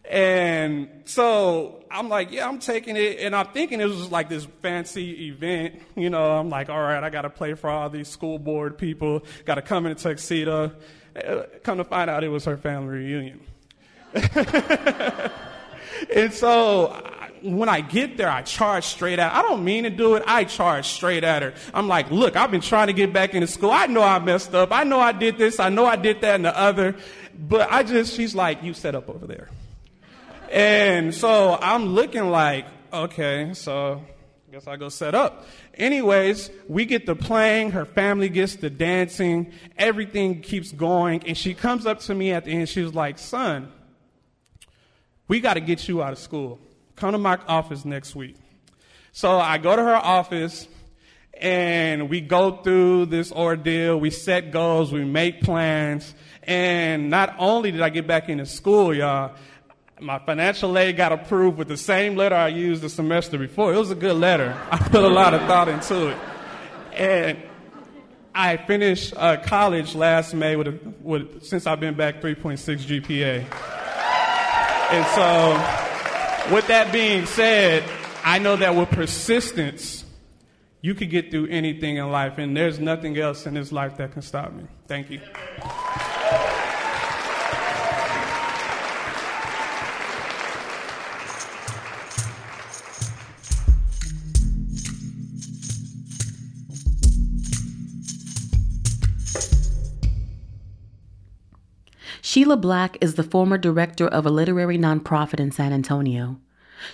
And 0.08 0.88
so 1.04 1.84
I'm 1.90 2.08
like, 2.08 2.32
yeah, 2.32 2.48
I'm 2.48 2.58
taking 2.58 2.96
it. 2.96 3.20
And 3.20 3.36
I'm 3.36 3.48
thinking 3.48 3.80
it 3.80 3.84
was 3.84 4.10
like 4.10 4.28
this 4.28 4.46
fancy 4.62 5.28
event. 5.28 5.80
You 5.94 6.10
know, 6.10 6.32
I'm 6.32 6.48
like, 6.48 6.68
all 6.68 6.80
right, 6.80 7.02
I 7.02 7.10
got 7.10 7.22
to 7.22 7.30
play 7.30 7.54
for 7.54 7.68
all 7.68 7.90
these 7.90 8.08
school 8.08 8.38
board 8.38 8.78
people, 8.78 9.24
got 9.44 9.56
to 9.56 9.62
come 9.62 9.86
in 9.86 9.92
a 9.92 9.94
tuxedo. 9.96 10.72
Uh, 11.24 11.46
come 11.62 11.78
to 11.78 11.84
find 11.84 12.10
out 12.10 12.24
it 12.24 12.28
was 12.28 12.44
her 12.44 12.56
family 12.56 12.98
reunion. 12.98 13.40
and 16.14 16.32
so 16.32 17.00
when 17.42 17.68
I 17.68 17.80
get 17.80 18.16
there, 18.16 18.28
I 18.28 18.42
charge 18.42 18.84
straight 18.84 19.18
at. 19.18 19.32
her. 19.32 19.38
I 19.38 19.42
don't 19.42 19.64
mean 19.64 19.84
to 19.84 19.90
do 19.90 20.14
it. 20.14 20.22
I 20.26 20.44
charge 20.44 20.86
straight 20.86 21.24
at 21.24 21.42
her. 21.42 21.54
I'm 21.72 21.88
like, 21.88 22.10
look, 22.10 22.36
I've 22.36 22.50
been 22.50 22.60
trying 22.60 22.88
to 22.88 22.92
get 22.92 23.12
back 23.12 23.34
into 23.34 23.46
school. 23.46 23.70
I 23.70 23.86
know 23.86 24.02
I 24.02 24.18
messed 24.18 24.54
up. 24.54 24.72
I 24.72 24.84
know 24.84 25.00
I 25.00 25.12
did 25.12 25.38
this. 25.38 25.60
I 25.60 25.68
know 25.68 25.86
I 25.86 25.96
did 25.96 26.20
that 26.22 26.36
and 26.36 26.44
the 26.44 26.56
other. 26.56 26.96
But 27.38 27.72
I 27.72 27.82
just, 27.82 28.14
she's 28.14 28.34
like, 28.34 28.62
you 28.62 28.74
set 28.74 28.94
up 28.94 29.08
over 29.08 29.26
there. 29.26 29.48
And 30.50 31.14
so 31.14 31.58
I'm 31.60 31.86
looking 31.86 32.28
like, 32.30 32.66
okay, 32.92 33.54
so 33.54 34.02
guess 34.50 34.66
I 34.66 34.74
go 34.74 34.88
set 34.88 35.14
up. 35.14 35.46
Anyways, 35.74 36.50
we 36.66 36.84
get 36.84 37.06
to 37.06 37.14
playing, 37.14 37.70
her 37.70 37.84
family 37.84 38.28
gets 38.28 38.56
to 38.56 38.68
dancing, 38.68 39.52
everything 39.78 40.40
keeps 40.40 40.72
going, 40.72 41.22
and 41.24 41.38
she 41.38 41.54
comes 41.54 41.86
up 41.86 42.00
to 42.00 42.16
me 42.16 42.32
at 42.32 42.46
the 42.46 42.50
end, 42.50 42.68
she 42.68 42.82
was 42.82 42.92
like, 42.92 43.20
son, 43.20 43.70
we 45.28 45.38
got 45.38 45.54
to 45.54 45.60
get 45.60 45.86
you 45.86 46.02
out 46.02 46.12
of 46.12 46.18
school. 46.18 46.58
Come 46.96 47.12
to 47.12 47.18
my 47.18 47.38
office 47.46 47.84
next 47.84 48.16
week. 48.16 48.34
So 49.12 49.38
I 49.38 49.58
go 49.58 49.76
to 49.76 49.84
her 49.84 49.94
office, 49.94 50.66
and 51.34 52.10
we 52.10 52.20
go 52.20 52.56
through 52.56 53.06
this 53.06 53.30
ordeal, 53.30 54.00
we 54.00 54.10
set 54.10 54.50
goals, 54.50 54.92
we 54.92 55.04
make 55.04 55.42
plans, 55.42 56.12
and 56.42 57.08
not 57.08 57.36
only 57.38 57.70
did 57.70 57.82
I 57.82 57.88
get 57.88 58.08
back 58.08 58.28
into 58.28 58.46
school, 58.46 58.92
y'all, 58.92 59.32
my 60.00 60.18
financial 60.18 60.76
aid 60.78 60.96
got 60.96 61.12
approved 61.12 61.58
with 61.58 61.68
the 61.68 61.76
same 61.76 62.16
letter 62.16 62.34
I 62.34 62.48
used 62.48 62.82
the 62.82 62.88
semester 62.88 63.38
before. 63.38 63.72
It 63.74 63.78
was 63.78 63.90
a 63.90 63.94
good 63.94 64.16
letter. 64.16 64.58
I 64.70 64.78
put 64.78 65.04
a 65.04 65.08
lot 65.08 65.34
of 65.34 65.42
thought 65.42 65.68
into 65.68 66.08
it. 66.08 66.18
And 66.92 67.38
I 68.34 68.56
finished 68.56 69.14
uh, 69.16 69.38
college 69.38 69.94
last 69.94 70.34
May 70.34 70.56
with, 70.56 70.68
a, 70.68 70.78
with, 71.02 71.44
since 71.44 71.66
I've 71.66 71.80
been 71.80 71.94
back, 71.94 72.20
3.6 72.20 73.02
GPA. 73.02 73.44
And 74.92 75.06
so, 75.14 76.54
with 76.54 76.66
that 76.68 76.92
being 76.92 77.26
said, 77.26 77.84
I 78.24 78.38
know 78.38 78.56
that 78.56 78.74
with 78.74 78.90
persistence, 78.90 80.04
you 80.82 80.94
could 80.94 81.10
get 81.10 81.30
through 81.30 81.48
anything 81.48 81.96
in 81.96 82.10
life, 82.10 82.38
and 82.38 82.56
there's 82.56 82.78
nothing 82.78 83.18
else 83.18 83.46
in 83.46 83.54
this 83.54 83.70
life 83.70 83.98
that 83.98 84.12
can 84.12 84.22
stop 84.22 84.52
me. 84.52 84.64
Thank 84.86 85.10
you. 85.10 85.20
Sheila 102.40 102.56
Black 102.56 102.96
is 103.02 103.16
the 103.16 103.22
former 103.22 103.58
director 103.58 104.08
of 104.08 104.24
a 104.24 104.30
literary 104.30 104.78
nonprofit 104.78 105.40
in 105.40 105.50
San 105.50 105.74
Antonio. 105.74 106.38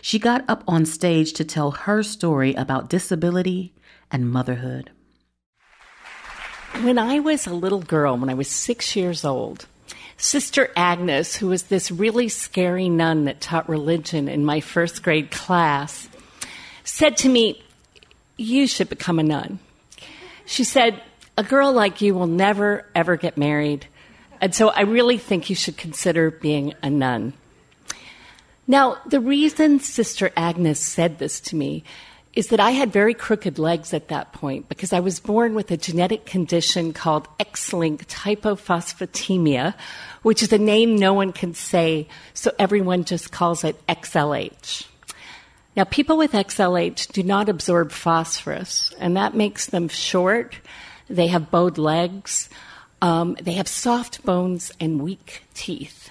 She 0.02 0.18
got 0.18 0.44
up 0.48 0.64
on 0.66 0.84
stage 0.86 1.34
to 1.34 1.44
tell 1.44 1.70
her 1.70 2.02
story 2.02 2.52
about 2.54 2.90
disability 2.90 3.72
and 4.10 4.28
motherhood. 4.28 4.90
When 6.82 6.98
I 6.98 7.20
was 7.20 7.46
a 7.46 7.54
little 7.54 7.80
girl, 7.80 8.16
when 8.16 8.28
I 8.28 8.34
was 8.34 8.48
six 8.48 8.96
years 8.96 9.24
old, 9.24 9.66
Sister 10.16 10.72
Agnes, 10.74 11.36
who 11.36 11.46
was 11.46 11.62
this 11.62 11.92
really 11.92 12.28
scary 12.28 12.88
nun 12.88 13.26
that 13.26 13.40
taught 13.40 13.68
religion 13.68 14.26
in 14.26 14.44
my 14.44 14.58
first 14.58 15.04
grade 15.04 15.30
class, 15.30 16.08
said 16.82 17.16
to 17.18 17.28
me, 17.28 17.62
You 18.36 18.66
should 18.66 18.88
become 18.88 19.20
a 19.20 19.22
nun. 19.22 19.60
She 20.44 20.64
said, 20.64 21.00
A 21.38 21.44
girl 21.44 21.72
like 21.72 22.00
you 22.00 22.16
will 22.16 22.26
never, 22.26 22.84
ever 22.96 23.14
get 23.14 23.38
married. 23.38 23.86
And 24.40 24.54
so 24.54 24.68
I 24.68 24.82
really 24.82 25.18
think 25.18 25.48
you 25.50 25.56
should 25.56 25.76
consider 25.76 26.30
being 26.30 26.74
a 26.82 26.90
nun. 26.90 27.32
Now, 28.68 28.98
the 29.06 29.20
reason 29.20 29.78
Sister 29.80 30.32
Agnes 30.36 30.80
said 30.80 31.18
this 31.18 31.40
to 31.40 31.56
me 31.56 31.84
is 32.36 32.48
that 32.48 32.60
I 32.60 32.72
had 32.72 32.92
very 32.92 33.14
crooked 33.14 33.58
legs 33.58 33.94
at 33.94 34.08
that 34.08 34.32
point 34.34 34.68
because 34.68 34.92
I 34.92 35.00
was 35.00 35.20
born 35.20 35.54
with 35.54 35.70
a 35.70 35.76
genetic 35.76 36.26
condition 36.26 36.92
called 36.92 37.28
X 37.40 37.72
linked 37.72 38.10
hypophosphatemia, 38.10 39.74
which 40.22 40.42
is 40.42 40.52
a 40.52 40.58
name 40.58 40.96
no 40.96 41.14
one 41.14 41.32
can 41.32 41.54
say, 41.54 42.08
so 42.34 42.52
everyone 42.58 43.04
just 43.04 43.32
calls 43.32 43.64
it 43.64 43.84
XLH. 43.86 44.86
Now, 45.76 45.84
people 45.84 46.18
with 46.18 46.32
XLH 46.32 47.12
do 47.12 47.22
not 47.22 47.48
absorb 47.48 47.90
phosphorus, 47.90 48.92
and 48.98 49.16
that 49.16 49.34
makes 49.34 49.66
them 49.66 49.88
short. 49.88 50.56
They 51.08 51.28
have 51.28 51.50
bowed 51.50 51.78
legs. 51.78 52.50
Um, 53.02 53.36
they 53.40 53.52
have 53.52 53.68
soft 53.68 54.24
bones 54.24 54.72
and 54.80 55.02
weak 55.02 55.42
teeth. 55.54 56.10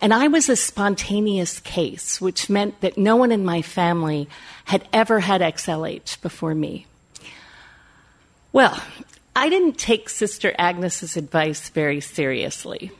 And 0.00 0.12
I 0.12 0.28
was 0.28 0.48
a 0.48 0.56
spontaneous 0.56 1.60
case, 1.60 2.20
which 2.20 2.50
meant 2.50 2.80
that 2.80 2.98
no 2.98 3.14
one 3.16 3.30
in 3.30 3.44
my 3.44 3.62
family 3.62 4.28
had 4.64 4.86
ever 4.92 5.20
had 5.20 5.40
XLH 5.40 6.20
before 6.20 6.54
me. 6.54 6.86
Well, 8.52 8.82
I 9.34 9.48
didn't 9.48 9.78
take 9.78 10.08
Sister 10.08 10.54
Agnes's 10.58 11.16
advice 11.16 11.68
very 11.68 12.00
seriously. 12.00 12.90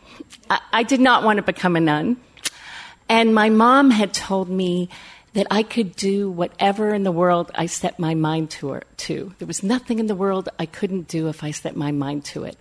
I, 0.48 0.60
I 0.72 0.82
did 0.84 1.00
not 1.00 1.24
want 1.24 1.38
to 1.38 1.42
become 1.42 1.76
a 1.76 1.80
nun. 1.80 2.18
And 3.08 3.34
my 3.34 3.50
mom 3.50 3.90
had 3.90 4.14
told 4.14 4.48
me 4.48 4.88
that 5.34 5.46
I 5.50 5.62
could 5.62 5.96
do 5.96 6.30
whatever 6.30 6.94
in 6.94 7.02
the 7.02 7.12
world 7.12 7.50
I 7.54 7.66
set 7.66 7.98
my 7.98 8.14
mind 8.14 8.50
to, 8.52 8.80
to. 8.98 9.34
There 9.38 9.46
was 9.46 9.62
nothing 9.62 9.98
in 9.98 10.06
the 10.06 10.14
world 10.14 10.48
I 10.58 10.66
couldn't 10.66 11.08
do 11.08 11.28
if 11.28 11.42
I 11.42 11.50
set 11.50 11.74
my 11.74 11.90
mind 11.90 12.24
to 12.26 12.44
it. 12.44 12.56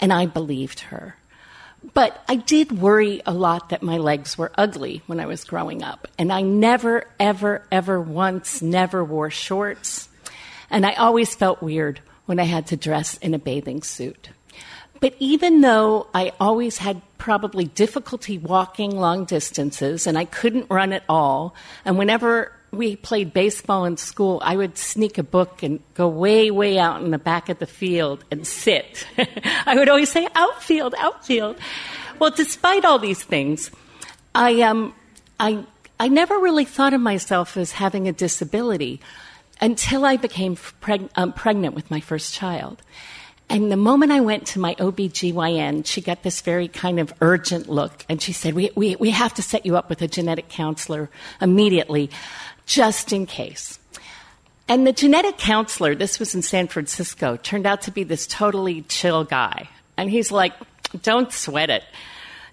And 0.00 0.12
I 0.12 0.26
believed 0.26 0.80
her. 0.80 1.16
But 1.94 2.22
I 2.28 2.36
did 2.36 2.72
worry 2.72 3.22
a 3.26 3.32
lot 3.32 3.70
that 3.70 3.82
my 3.82 3.98
legs 3.98 4.38
were 4.38 4.52
ugly 4.56 5.02
when 5.06 5.18
I 5.18 5.26
was 5.26 5.44
growing 5.44 5.82
up. 5.82 6.06
And 6.16 6.32
I 6.32 6.42
never, 6.42 7.06
ever, 7.18 7.66
ever 7.72 8.00
once 8.00 8.62
never 8.62 9.04
wore 9.04 9.30
shorts. 9.30 10.08
And 10.70 10.86
I 10.86 10.92
always 10.94 11.34
felt 11.34 11.62
weird 11.62 12.00
when 12.26 12.38
I 12.38 12.44
had 12.44 12.68
to 12.68 12.76
dress 12.76 13.16
in 13.18 13.34
a 13.34 13.38
bathing 13.38 13.82
suit. 13.82 14.30
But 15.00 15.16
even 15.18 15.60
though 15.60 16.06
I 16.14 16.32
always 16.38 16.78
had 16.78 17.02
probably 17.18 17.64
difficulty 17.64 18.38
walking 18.38 18.96
long 18.96 19.24
distances 19.24 20.06
and 20.06 20.16
I 20.16 20.24
couldn't 20.24 20.70
run 20.70 20.92
at 20.92 21.02
all, 21.08 21.56
and 21.84 21.98
whenever 21.98 22.52
we 22.72 22.96
played 22.96 23.34
baseball 23.34 23.84
in 23.84 23.98
school, 23.98 24.40
I 24.42 24.56
would 24.56 24.78
sneak 24.78 25.18
a 25.18 25.22
book 25.22 25.62
and 25.62 25.80
go 25.92 26.08
way, 26.08 26.50
way 26.50 26.78
out 26.78 27.02
in 27.02 27.10
the 27.10 27.18
back 27.18 27.50
of 27.50 27.58
the 27.58 27.66
field 27.66 28.24
and 28.30 28.46
sit. 28.46 29.06
I 29.66 29.76
would 29.76 29.90
always 29.90 30.10
say, 30.10 30.26
outfield, 30.34 30.94
outfield. 30.96 31.58
Well, 32.18 32.30
despite 32.30 32.86
all 32.86 32.98
these 32.98 33.22
things, 33.22 33.70
I, 34.34 34.62
um, 34.62 34.94
I, 35.38 35.64
I 36.00 36.08
never 36.08 36.38
really 36.38 36.64
thought 36.64 36.94
of 36.94 37.00
myself 37.02 37.58
as 37.58 37.72
having 37.72 38.08
a 38.08 38.12
disability 38.12 39.00
until 39.60 40.06
I 40.06 40.16
became 40.16 40.56
preg- 40.56 41.10
um, 41.14 41.34
pregnant 41.34 41.74
with 41.74 41.90
my 41.90 42.00
first 42.00 42.32
child. 42.32 42.80
And 43.50 43.70
the 43.70 43.76
moment 43.76 44.12
I 44.12 44.20
went 44.20 44.46
to 44.48 44.58
my 44.58 44.74
OBGYN, 44.76 45.84
she 45.84 46.00
got 46.00 46.22
this 46.22 46.40
very 46.40 46.68
kind 46.68 46.98
of 46.98 47.12
urgent 47.20 47.68
look 47.68 48.06
and 48.08 48.22
she 48.22 48.32
said, 48.32 48.54
we, 48.54 48.70
we, 48.74 48.96
we 48.96 49.10
have 49.10 49.34
to 49.34 49.42
set 49.42 49.66
you 49.66 49.76
up 49.76 49.90
with 49.90 50.00
a 50.00 50.08
genetic 50.08 50.48
counselor 50.48 51.10
immediately 51.38 52.08
just 52.72 53.12
in 53.12 53.26
case. 53.26 53.78
And 54.66 54.86
the 54.86 54.92
genetic 54.92 55.36
counselor, 55.36 55.94
this 55.94 56.18
was 56.18 56.34
in 56.34 56.40
San 56.40 56.68
Francisco, 56.68 57.36
turned 57.36 57.66
out 57.66 57.82
to 57.82 57.90
be 57.90 58.02
this 58.02 58.26
totally 58.26 58.80
chill 58.82 59.24
guy. 59.24 59.68
And 59.98 60.08
he's 60.08 60.32
like, 60.32 60.54
don't 61.02 61.30
sweat 61.30 61.68
it. 61.68 61.84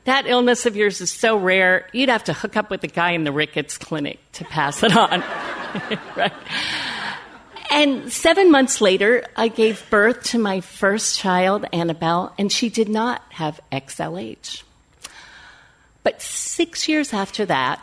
That 0.04 0.28
illness 0.28 0.66
of 0.66 0.76
yours 0.76 1.00
is 1.00 1.10
so 1.10 1.38
rare, 1.38 1.88
you'd 1.94 2.10
have 2.10 2.26
to 2.26 2.34
hook 2.34 2.58
up 2.58 2.70
with 2.70 2.82
the 2.82 2.88
guy 2.88 3.12
in 3.12 3.24
the 3.24 3.32
rickets 3.32 3.78
clinic 3.78 4.20
to 4.34 4.44
pass 4.44 4.84
it 4.84 4.96
on. 4.96 5.22
right? 6.18 6.34
And 7.72 8.12
seven 8.12 8.52
months 8.52 8.82
later, 8.82 9.24
I 9.38 9.48
gave 9.48 9.90
birth 9.90 10.24
to 10.32 10.38
my 10.38 10.60
first 10.60 11.18
child, 11.18 11.66
Annabelle, 11.72 12.34
and 12.38 12.52
she 12.52 12.68
did 12.68 12.90
not 12.90 13.22
have 13.30 13.62
XLH. 13.72 14.64
But 16.04 16.22
six 16.22 16.90
years 16.90 17.14
after 17.14 17.46
that, 17.46 17.80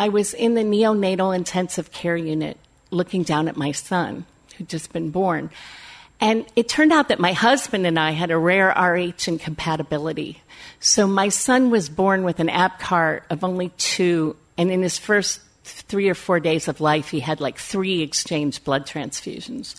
I 0.00 0.08
was 0.08 0.32
in 0.32 0.54
the 0.54 0.62
neonatal 0.62 1.36
intensive 1.36 1.92
care 1.92 2.16
unit 2.16 2.56
looking 2.90 3.22
down 3.22 3.48
at 3.48 3.58
my 3.58 3.72
son, 3.72 4.24
who'd 4.56 4.66
just 4.66 4.94
been 4.94 5.10
born. 5.10 5.50
And 6.22 6.46
it 6.56 6.70
turned 6.70 6.90
out 6.90 7.08
that 7.08 7.20
my 7.20 7.34
husband 7.34 7.86
and 7.86 7.98
I 7.98 8.12
had 8.12 8.30
a 8.30 8.38
rare 8.38 8.68
RH 8.68 9.28
incompatibility. 9.28 10.40
So 10.80 11.06
my 11.06 11.28
son 11.28 11.68
was 11.68 11.90
born 11.90 12.24
with 12.24 12.40
an 12.40 12.48
APGAR 12.48 13.24
of 13.28 13.44
only 13.44 13.68
two, 13.76 14.36
and 14.56 14.70
in 14.70 14.80
his 14.80 14.96
first 14.96 15.42
three 15.64 16.08
or 16.08 16.14
four 16.14 16.40
days 16.40 16.66
of 16.66 16.80
life, 16.80 17.10
he 17.10 17.20
had 17.20 17.42
like 17.42 17.58
three 17.58 18.00
exchange 18.00 18.64
blood 18.64 18.86
transfusions. 18.86 19.78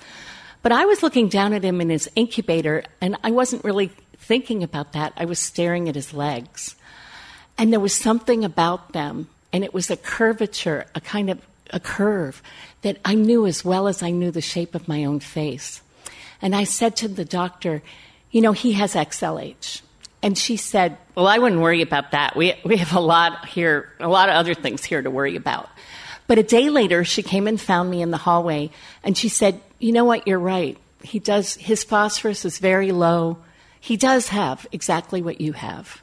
But 0.61 0.71
I 0.71 0.85
was 0.85 1.01
looking 1.01 1.29
down 1.29 1.53
at 1.53 1.63
him 1.63 1.81
in 1.81 1.89
his 1.89 2.07
incubator, 2.15 2.83
and 3.01 3.17
I 3.23 3.31
wasn't 3.31 3.63
really 3.63 3.89
thinking 4.19 4.61
about 4.61 4.93
that. 4.93 5.13
I 5.17 5.25
was 5.25 5.39
staring 5.39 5.89
at 5.89 5.95
his 5.95 6.13
legs. 6.13 6.75
And 7.57 7.73
there 7.73 7.79
was 7.79 7.95
something 7.95 8.45
about 8.45 8.93
them 8.93 9.27
and 9.53 9.63
it 9.63 9.73
was 9.73 9.89
a 9.89 9.97
curvature, 9.97 10.85
a 10.95 11.01
kind 11.01 11.29
of 11.29 11.41
a 11.71 11.79
curve 11.79 12.41
that 12.81 12.97
I 13.05 13.15
knew 13.15 13.45
as 13.45 13.63
well 13.63 13.87
as 13.87 14.03
I 14.03 14.11
knew 14.11 14.31
the 14.31 14.41
shape 14.41 14.75
of 14.75 14.87
my 14.87 15.05
own 15.05 15.19
face. 15.19 15.81
And 16.41 16.55
I 16.55 16.63
said 16.63 16.95
to 16.97 17.07
the 17.07 17.25
doctor, 17.25 17.81
you 18.31 18.41
know, 18.41 18.51
he 18.51 18.73
has 18.73 18.95
XLH. 18.95 19.81
And 20.23 20.37
she 20.37 20.57
said, 20.57 20.97
well, 21.15 21.27
I 21.27 21.39
wouldn't 21.39 21.61
worry 21.61 21.81
about 21.81 22.11
that. 22.11 22.35
We, 22.35 22.53
we 22.63 22.77
have 22.77 22.93
a 22.93 22.99
lot 22.99 23.47
here, 23.47 23.91
a 23.99 24.07
lot 24.07 24.29
of 24.29 24.35
other 24.35 24.53
things 24.53 24.83
here 24.83 25.01
to 25.01 25.09
worry 25.09 25.35
about. 25.35 25.69
But 26.27 26.37
a 26.37 26.43
day 26.43 26.69
later, 26.69 27.03
she 27.03 27.23
came 27.23 27.47
and 27.47 27.59
found 27.59 27.89
me 27.89 28.01
in 28.01 28.11
the 28.11 28.17
hallway 28.17 28.69
and 29.03 29.17
she 29.17 29.29
said, 29.29 29.59
you 29.79 29.91
know 29.91 30.05
what, 30.05 30.27
you're 30.27 30.39
right. 30.39 30.77
He 31.03 31.19
does, 31.19 31.55
his 31.55 31.83
phosphorus 31.83 32.45
is 32.45 32.59
very 32.59 32.91
low. 32.91 33.37
He 33.79 33.97
does 33.97 34.27
have 34.27 34.67
exactly 34.71 35.21
what 35.21 35.41
you 35.41 35.53
have. 35.53 36.00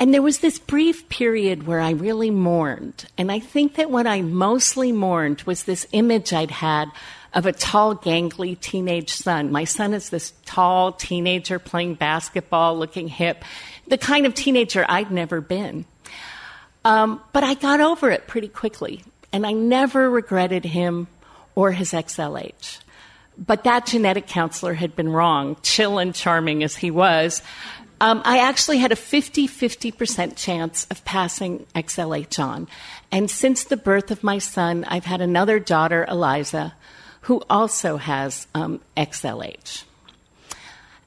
And 0.00 0.14
there 0.14 0.22
was 0.22 0.38
this 0.38 0.58
brief 0.58 1.10
period 1.10 1.66
where 1.66 1.78
I 1.78 1.90
really 1.90 2.30
mourned. 2.30 3.04
And 3.18 3.30
I 3.30 3.38
think 3.38 3.74
that 3.74 3.90
what 3.90 4.06
I 4.06 4.22
mostly 4.22 4.92
mourned 4.92 5.42
was 5.42 5.64
this 5.64 5.86
image 5.92 6.32
I'd 6.32 6.50
had 6.50 6.90
of 7.34 7.44
a 7.44 7.52
tall, 7.52 7.94
gangly 7.94 8.58
teenage 8.58 9.10
son. 9.10 9.52
My 9.52 9.64
son 9.64 9.92
is 9.92 10.08
this 10.08 10.32
tall 10.46 10.92
teenager 10.92 11.58
playing 11.58 11.94
basketball, 11.94 12.78
looking 12.78 13.08
hip, 13.08 13.44
the 13.86 13.98
kind 13.98 14.24
of 14.24 14.34
teenager 14.34 14.86
I'd 14.88 15.10
never 15.10 15.42
been. 15.42 15.84
Um, 16.82 17.20
but 17.34 17.44
I 17.44 17.54
got 17.54 17.80
over 17.80 18.10
it 18.10 18.26
pretty 18.26 18.48
quickly, 18.48 19.04
and 19.34 19.46
I 19.46 19.52
never 19.52 20.08
regretted 20.08 20.64
him 20.64 21.08
or 21.54 21.72
his 21.72 21.92
XLH. 21.92 22.78
But 23.36 23.64
that 23.64 23.86
genetic 23.86 24.26
counselor 24.26 24.74
had 24.74 24.96
been 24.96 25.10
wrong, 25.10 25.56
chill 25.62 25.98
and 25.98 26.14
charming 26.14 26.62
as 26.62 26.76
he 26.76 26.90
was. 26.90 27.42
Um, 28.02 28.22
I 28.24 28.38
actually 28.38 28.78
had 28.78 28.92
a 28.92 28.96
50 28.96 29.46
50% 29.46 30.36
chance 30.36 30.86
of 30.90 31.04
passing 31.04 31.66
XLH 31.74 32.42
on. 32.42 32.66
And 33.12 33.30
since 33.30 33.64
the 33.64 33.76
birth 33.76 34.10
of 34.10 34.24
my 34.24 34.38
son, 34.38 34.84
I've 34.88 35.04
had 35.04 35.20
another 35.20 35.58
daughter, 35.58 36.06
Eliza, 36.08 36.74
who 37.22 37.42
also 37.50 37.98
has 37.98 38.46
um, 38.54 38.80
XLH. 38.96 39.84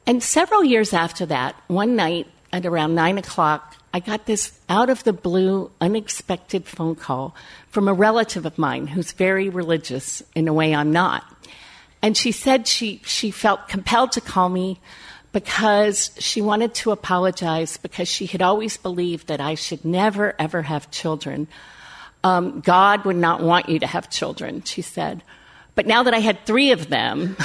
And 0.05 0.21
several 0.21 0.63
years 0.63 0.93
after 0.93 1.25
that, 1.27 1.55
one 1.67 1.95
night 1.95 2.27
at 2.51 2.65
around 2.65 2.93
9 2.93 3.17
o'clock, 3.17 3.75
I 3.91 3.99
got 3.99 4.27
this 4.27 4.59
out 4.69 4.89
of 4.89 5.03
the 5.03 5.13
blue, 5.13 5.71
unexpected 5.81 6.65
phone 6.65 6.95
call 6.95 7.35
from 7.69 7.87
a 7.87 7.93
relative 7.93 8.45
of 8.45 8.57
mine 8.59 8.87
who's 8.87 9.13
very 9.13 9.49
religious 9.49 10.21
in 10.35 10.47
a 10.47 10.53
way 10.53 10.75
I'm 10.75 10.91
not. 10.91 11.23
And 12.03 12.15
she 12.15 12.31
said 12.31 12.67
she, 12.67 13.01
she 13.05 13.31
felt 13.31 13.67
compelled 13.67 14.11
to 14.11 14.21
call 14.21 14.49
me 14.49 14.79
because 15.33 16.11
she 16.19 16.41
wanted 16.41 16.73
to 16.75 16.91
apologize 16.91 17.77
because 17.77 18.07
she 18.07 18.27
had 18.27 18.41
always 18.41 18.77
believed 18.77 19.27
that 19.27 19.41
I 19.41 19.55
should 19.55 19.83
never, 19.83 20.35
ever 20.39 20.61
have 20.61 20.89
children. 20.91 21.47
Um, 22.23 22.61
God 22.61 23.03
would 23.03 23.17
not 23.17 23.41
want 23.41 23.67
you 23.67 23.79
to 23.79 23.87
have 23.87 24.09
children, 24.09 24.63
she 24.63 24.81
said. 24.81 25.23
But 25.75 25.87
now 25.87 26.03
that 26.03 26.13
I 26.13 26.19
had 26.19 26.45
three 26.45 26.71
of 26.71 26.87
them, 26.87 27.35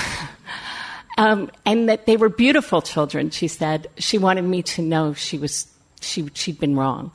um, 1.18 1.50
and 1.64 1.88
that 1.88 2.04
they 2.04 2.18
were 2.18 2.28
beautiful 2.28 2.82
children, 2.82 3.30
she 3.30 3.48
said, 3.48 3.88
she 3.96 4.18
wanted 4.18 4.42
me 4.42 4.62
to 4.62 4.82
know 4.82 5.14
she 5.14 5.38
was, 5.38 5.66
she, 6.00 6.28
she'd 6.34 6.60
been 6.60 6.76
wrong. 6.76 7.10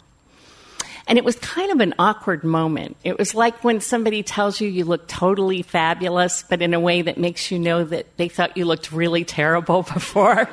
And 1.08 1.18
it 1.18 1.26
was 1.26 1.36
kind 1.38 1.72
of 1.72 1.82
an 1.82 1.94
awkward 2.00 2.44
moment. 2.44 2.96
It 3.04 3.20
was 3.20 3.36
like 3.36 3.64
when 3.64 3.82
somebody 3.82 4.24
tells 4.24 4.62
you 4.62 4.70
you 4.70 4.86
look 4.86 5.08
totally 5.08 5.62
fabulous, 5.62 6.44
but 6.50 6.62
in 6.62 6.74
a 6.74 6.80
way 6.80 7.02
that 7.02 7.18
makes 7.18 7.52
you 7.52 7.60
know 7.60 7.84
that 7.84 8.06
they 8.18 8.30
thought 8.30 8.56
you 8.56 8.66
looked 8.66 8.92
really 8.92 9.26
terrible 9.26 9.84
before. 9.94 10.50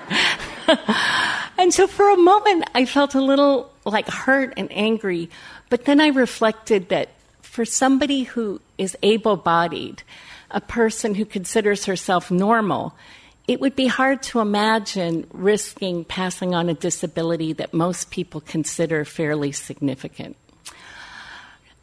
And 1.61 1.75
so 1.75 1.87
for 1.87 2.09
a 2.09 2.17
moment, 2.17 2.71
I 2.75 2.87
felt 2.87 3.15
a 3.15 3.21
little 3.21 3.71
like 3.85 4.09
hurt 4.09 4.55
and 4.57 4.73
angry. 4.73 5.29
But 5.69 5.85
then 5.85 6.01
I 6.01 6.07
reflected 6.07 6.89
that 6.89 7.11
for 7.43 7.67
somebody 7.67 8.23
who 8.23 8.63
is 8.79 8.97
able 9.03 9.37
bodied, 9.37 10.03
a 10.51 10.63
person 10.63 11.15
who 11.15 11.27
considers 11.27 11.85
herself 11.85 12.31
normal, 12.31 12.95
it 13.48 13.61
would 13.61 13.74
be 13.74 13.87
hard 13.87 14.22
to 14.22 14.40
imagine 14.40 15.26
risking 15.33 16.05
passing 16.05 16.55
on 16.55 16.68
a 16.68 16.74
disability 16.74 17.53
that 17.55 17.74
most 17.74 18.11
people 18.11 18.40
consider 18.40 19.05
fairly 19.05 19.53
significant. 19.53 20.37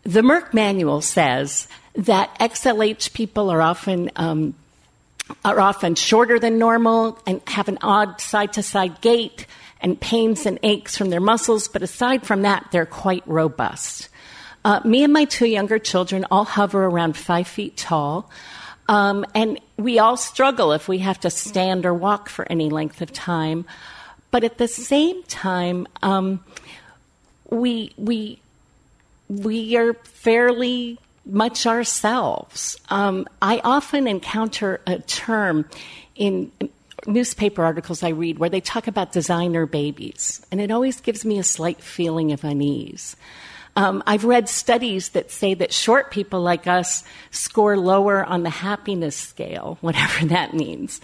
The 0.04 0.22
Merck 0.22 0.54
manual 0.54 1.02
says 1.02 1.68
that 1.96 2.38
XLH 2.40 3.14
people 3.14 3.50
are 3.50 3.62
often 3.62 4.10
um, 4.16 4.54
are 5.44 5.60
often 5.60 5.96
shorter 5.96 6.40
than 6.40 6.58
normal 6.58 7.20
and 7.28 7.42
have 7.48 7.68
an 7.68 7.78
odd 7.82 8.22
side 8.22 8.54
to 8.54 8.64
side 8.64 9.02
gait 9.02 9.46
and 9.82 10.00
pains 10.00 10.46
and 10.46 10.60
aches 10.64 10.98
from 10.98 11.10
their 11.10 11.20
muscles, 11.20 11.68
but 11.68 11.84
aside 11.84 12.26
from 12.26 12.44
that, 12.44 12.68
they're 12.72 12.86
quite 12.86 13.24
robust. 13.28 14.10
Uh, 14.66 14.82
me 14.84 15.04
and 15.04 15.14
my 15.14 15.26
two 15.26 15.46
younger 15.46 15.80
children 15.80 16.26
all 16.32 16.44
hover 16.44 16.86
around 16.86 17.16
five 17.16 17.48
feet 17.48 17.78
tall. 17.78 18.30
Um, 18.88 19.26
and 19.36 19.60
we 19.78 20.00
all 20.00 20.18
struggle 20.18 20.72
if 20.72 20.88
we 20.88 21.00
have 21.00 21.20
to 21.22 21.30
stand 21.30 21.86
or 21.86 21.94
walk 21.94 22.30
for 22.30 22.50
any 22.50 22.70
length 22.70 23.02
of 23.02 23.12
time. 23.12 23.66
But 24.32 24.44
at 24.44 24.58
the 24.58 24.68
same 24.68 25.24
time, 25.24 25.88
um, 26.02 26.44
we, 27.50 27.94
we, 27.98 28.40
we 29.30 29.76
are 29.78 29.94
fairly 29.94 31.00
much 31.26 31.66
ourselves. 31.66 32.80
Um, 32.90 33.28
I 33.42 33.60
often 33.64 34.08
encounter 34.08 34.80
a 34.88 35.00
term 35.00 35.66
in 36.16 36.52
newspaper 37.06 37.64
articles 37.64 38.04
I 38.04 38.10
read 38.10 38.40
where 38.40 38.50
they 38.50 38.62
talk 38.62 38.88
about 38.88 39.12
designer 39.12 39.66
babies, 39.66 40.46
and 40.52 40.60
it 40.60 40.72
always 40.72 41.02
gives 41.02 41.26
me 41.26 41.38
a 41.38 41.44
slight 41.44 41.82
feeling 41.82 42.32
of 42.32 42.44
unease. 42.44 43.16
Um, 43.78 44.02
I've 44.08 44.26
read 44.26 44.50
studies 44.50 45.10
that 45.10 45.30
say 45.30 45.54
that 45.54 45.72
short 45.72 46.10
people 46.10 46.42
like 46.42 46.66
us 46.66 47.04
score 47.30 47.78
lower 47.78 48.26
on 48.26 48.42
the 48.42 48.50
happiness 48.50 49.16
scale, 49.16 49.78
whatever 49.82 50.26
that 50.26 50.56
means. 50.56 51.00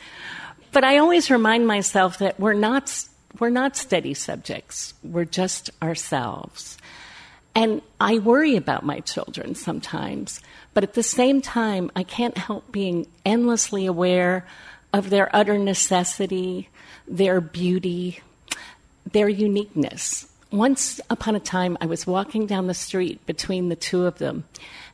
But 0.72 0.84
I 0.84 0.98
always 0.98 1.30
remind 1.30 1.68
myself 1.68 2.18
that 2.18 2.40
we're 2.40 2.54
not, 2.54 2.92
we're 3.40 3.52
not 3.52 3.78
steady 3.78 4.16
subjects, 4.16 4.96
we're 5.04 5.24
just 5.24 5.70
ourselves. 5.84 6.80
And 7.54 7.84
I 8.02 8.18
worry 8.18 8.56
about 8.56 8.84
my 8.84 9.02
children 9.02 9.54
sometimes, 9.54 10.42
but 10.74 10.84
at 10.84 10.96
the 10.96 11.04
same 11.04 11.44
time, 11.44 11.92
I 11.96 12.02
can't 12.02 12.36
help 12.36 12.72
being 12.72 13.06
endlessly 13.24 13.86
aware 13.86 14.48
of 14.92 15.12
their 15.12 15.30
utter 15.36 15.60
necessity, 15.60 16.70
their 17.08 17.40
beauty, 17.40 18.22
their 19.12 19.30
uniqueness 19.30 20.26
once 20.54 21.02
upon 21.10 21.36
a 21.36 21.40
time, 21.40 21.76
I 21.82 21.88
was 21.88 22.06
walking 22.06 22.46
down 22.46 22.68
the 22.68 22.76
street 22.76 23.26
between 23.26 23.70
the 23.70 23.76
two 23.76 24.06
of 24.06 24.20
them, 24.20 24.44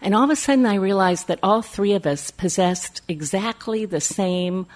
and 0.01 0.15
all 0.15 0.23
of 0.23 0.29
a 0.29 0.35
sudden 0.37 0.65
I 0.65 0.75
realized 0.75 1.27
that 1.27 1.39
all 1.43 1.61
three 1.61 1.91
of 1.91 2.07
us 2.07 2.31
possessed 2.31 3.01
exactly 3.09 3.83
the 3.83 3.99
same 3.99 4.67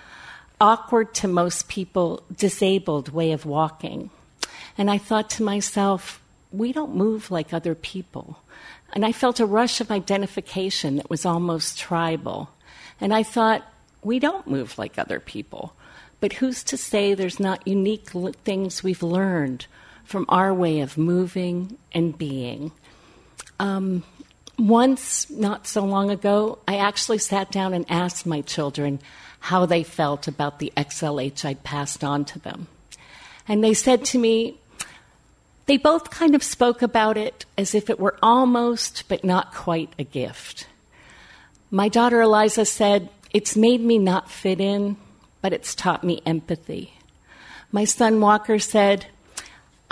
awkward 0.60 1.14
to 1.14 1.28
most 1.30 1.70
people, 1.70 2.22
disabled 2.36 3.14
way 3.14 3.32
of 3.32 3.46
walking. 3.46 4.10
And 4.78 4.92
I 4.92 4.98
thought 4.98 5.30
to 5.32 5.44
myself, 5.44 6.22
we 6.52 6.74
don't 6.74 6.96
move 6.96 7.32
like 7.32 7.54
other 7.54 7.76
people. 7.76 8.40
And 8.92 9.06
I 9.06 9.14
felt 9.14 9.40
a 9.40 9.46
rush 9.46 9.80
of 9.80 9.90
identification 9.90 10.98
that 10.98 11.10
was 11.10 11.26
almost 11.26 11.80
tribal. 11.80 12.50
And 13.00 13.14
I 13.14 13.24
thought, 13.24 13.64
we 14.04 14.20
don't 14.20 14.48
move 14.48 14.78
like 14.78 15.00
other 15.00 15.22
people. 15.22 15.74
But 16.20 16.34
who's 16.34 16.62
to 16.66 16.78
say 16.78 17.14
there's 17.14 17.40
not 17.40 17.66
unique 17.66 18.10
things 18.44 18.84
we've 18.84 19.04
learned 19.04 19.66
from 20.04 20.26
our 20.30 20.54
way 20.54 20.82
of 20.82 20.98
moving 20.98 21.78
and 21.94 22.18
being. 22.18 22.72
Um, 23.60 24.04
once, 24.58 25.30
not 25.30 25.68
so 25.68 25.84
long 25.84 26.10
ago, 26.10 26.60
I 26.68 26.78
actually 26.78 27.18
sat 27.18 27.52
down 27.52 27.74
and 27.74 27.86
asked 27.90 28.26
my 28.26 28.42
children 28.42 29.00
how 29.40 29.66
they 29.66 29.84
felt 29.84 30.28
about 30.28 30.60
the 30.60 30.72
XLH 30.78 31.44
I'd 31.44 31.64
passed 31.64 32.04
on 32.04 32.26
to 32.26 32.40
them. 32.40 32.68
And 33.48 33.64
they 33.64 33.74
said 33.74 34.06
to 34.06 34.20
me, 34.20 34.58
they 35.66 35.78
both 35.78 36.10
kind 36.10 36.36
of 36.36 36.44
spoke 36.44 36.82
about 36.82 37.18
it 37.18 37.46
as 37.58 37.74
if 37.74 37.90
it 37.90 38.00
were 38.00 38.18
almost, 38.22 39.04
but 39.08 39.24
not 39.24 39.54
quite, 39.54 39.94
a 39.98 40.04
gift. 40.04 40.68
My 41.72 41.88
daughter 41.88 42.22
Eliza 42.22 42.66
said, 42.66 43.10
It's 43.34 43.56
made 43.56 43.82
me 43.82 43.98
not 43.98 44.30
fit 44.30 44.60
in, 44.60 44.98
but 45.42 45.54
it's 45.54 45.74
taught 45.74 46.04
me 46.04 46.22
empathy. 46.26 46.94
My 47.72 47.86
son 47.86 48.20
Walker 48.20 48.60
said, 48.60 49.08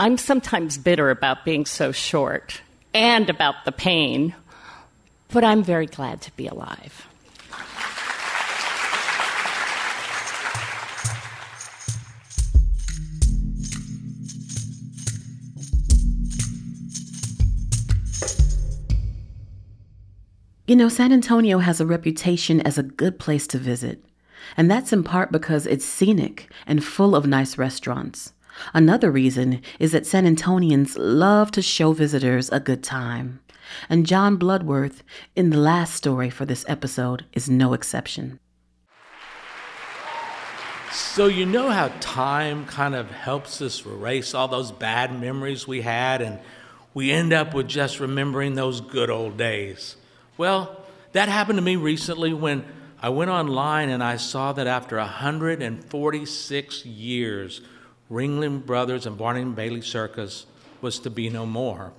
I'm 0.01 0.17
sometimes 0.17 0.79
bitter 0.79 1.11
about 1.11 1.45
being 1.45 1.67
so 1.67 1.91
short 1.91 2.63
and 2.91 3.29
about 3.29 3.65
the 3.65 3.71
pain, 3.71 4.33
but 5.31 5.43
I'm 5.43 5.61
very 5.61 5.85
glad 5.85 6.21
to 6.21 6.35
be 6.35 6.47
alive. 6.47 7.05
You 20.65 20.75
know, 20.75 20.89
San 20.89 21.13
Antonio 21.13 21.59
has 21.59 21.79
a 21.79 21.85
reputation 21.85 22.59
as 22.61 22.79
a 22.79 22.83
good 22.83 23.19
place 23.19 23.45
to 23.45 23.59
visit, 23.59 24.03
and 24.57 24.71
that's 24.71 24.91
in 24.91 25.03
part 25.03 25.31
because 25.31 25.67
it's 25.67 25.85
scenic 25.85 26.49
and 26.65 26.83
full 26.83 27.15
of 27.15 27.27
nice 27.27 27.59
restaurants. 27.59 28.33
Another 28.73 29.11
reason 29.11 29.61
is 29.79 29.91
that 29.91 30.05
San 30.05 30.25
Antonians 30.25 30.95
love 30.97 31.51
to 31.51 31.61
show 31.61 31.93
visitors 31.93 32.49
a 32.49 32.59
good 32.59 32.83
time. 32.83 33.39
And 33.89 34.05
John 34.05 34.37
Bloodworth, 34.37 35.03
in 35.35 35.49
the 35.49 35.57
last 35.57 35.93
story 35.93 36.29
for 36.29 36.45
this 36.45 36.65
episode, 36.67 37.25
is 37.33 37.49
no 37.49 37.73
exception. 37.73 38.39
So, 40.91 41.27
you 41.27 41.45
know 41.45 41.69
how 41.69 41.87
time 42.01 42.65
kind 42.65 42.95
of 42.95 43.09
helps 43.11 43.61
us 43.61 43.85
erase 43.85 44.33
all 44.33 44.49
those 44.49 44.73
bad 44.73 45.17
memories 45.17 45.65
we 45.65 45.81
had, 45.81 46.21
and 46.21 46.39
we 46.93 47.11
end 47.11 47.31
up 47.31 47.53
with 47.53 47.69
just 47.69 48.01
remembering 48.01 48.55
those 48.55 48.81
good 48.81 49.09
old 49.09 49.37
days? 49.37 49.95
Well, 50.37 50.83
that 51.13 51.29
happened 51.29 51.57
to 51.57 51.63
me 51.63 51.77
recently 51.77 52.33
when 52.33 52.65
I 53.01 53.09
went 53.09 53.31
online 53.31 53.89
and 53.89 54.03
I 54.03 54.17
saw 54.17 54.51
that 54.53 54.67
after 54.67 54.97
146 54.97 56.85
years, 56.85 57.61
Ringling 58.11 58.65
Brothers 58.65 59.05
and 59.05 59.17
Barnum 59.17 59.55
Bailey 59.55 59.81
Circus 59.81 60.45
was 60.81 60.99
to 60.99 61.09
be 61.09 61.29
no 61.29 61.45
more. 61.45 61.93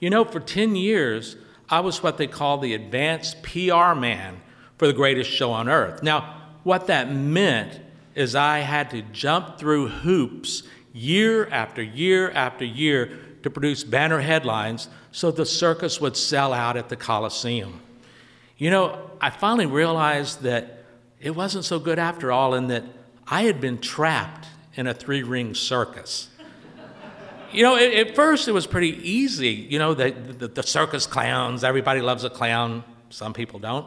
You 0.00 0.08
know, 0.08 0.24
for 0.24 0.40
10 0.40 0.76
years, 0.76 1.36
I 1.68 1.80
was 1.80 2.02
what 2.02 2.16
they 2.16 2.26
call 2.26 2.58
the 2.58 2.74
advanced 2.74 3.42
PR 3.42 3.94
man 3.94 4.40
for 4.78 4.86
the 4.86 4.92
greatest 4.92 5.30
show 5.30 5.52
on 5.52 5.68
earth. 5.68 6.02
Now, 6.02 6.42
what 6.64 6.86
that 6.86 7.12
meant 7.12 7.80
is 8.14 8.34
I 8.34 8.60
had 8.60 8.90
to 8.90 9.02
jump 9.02 9.58
through 9.58 9.88
hoops 9.88 10.62
year 10.92 11.48
after 11.48 11.82
year 11.82 12.30
after 12.30 12.64
year 12.64 13.18
to 13.42 13.50
produce 13.50 13.84
banner 13.84 14.20
headlines 14.20 14.88
so 15.12 15.30
the 15.30 15.46
circus 15.46 16.00
would 16.00 16.16
sell 16.16 16.52
out 16.52 16.76
at 16.76 16.88
the 16.88 16.96
Coliseum. 16.96 17.80
You 18.56 18.70
know, 18.70 19.10
I 19.20 19.30
finally 19.30 19.66
realized 19.66 20.42
that 20.42 20.84
it 21.20 21.30
wasn't 21.30 21.64
so 21.64 21.78
good 21.78 21.98
after 21.98 22.32
all, 22.32 22.54
and 22.54 22.70
that 22.70 22.84
I 23.26 23.42
had 23.42 23.60
been 23.60 23.78
trapped 23.78 24.46
in 24.74 24.86
a 24.86 24.94
three 24.94 25.22
ring 25.22 25.54
circus. 25.54 26.28
You 27.52 27.64
know, 27.64 27.76
at, 27.76 28.14
first 28.14 28.46
it 28.46 28.52
was 28.52 28.66
pretty 28.66 28.96
easy. 29.08 29.48
You 29.48 29.78
know, 29.78 29.94
the, 29.94 30.10
the, 30.10 30.48
the 30.48 30.62
circus 30.62 31.06
clowns, 31.06 31.64
everybody 31.64 32.00
loves 32.00 32.22
a 32.22 32.30
clown, 32.30 32.84
some 33.08 33.32
people 33.32 33.58
don't. 33.58 33.86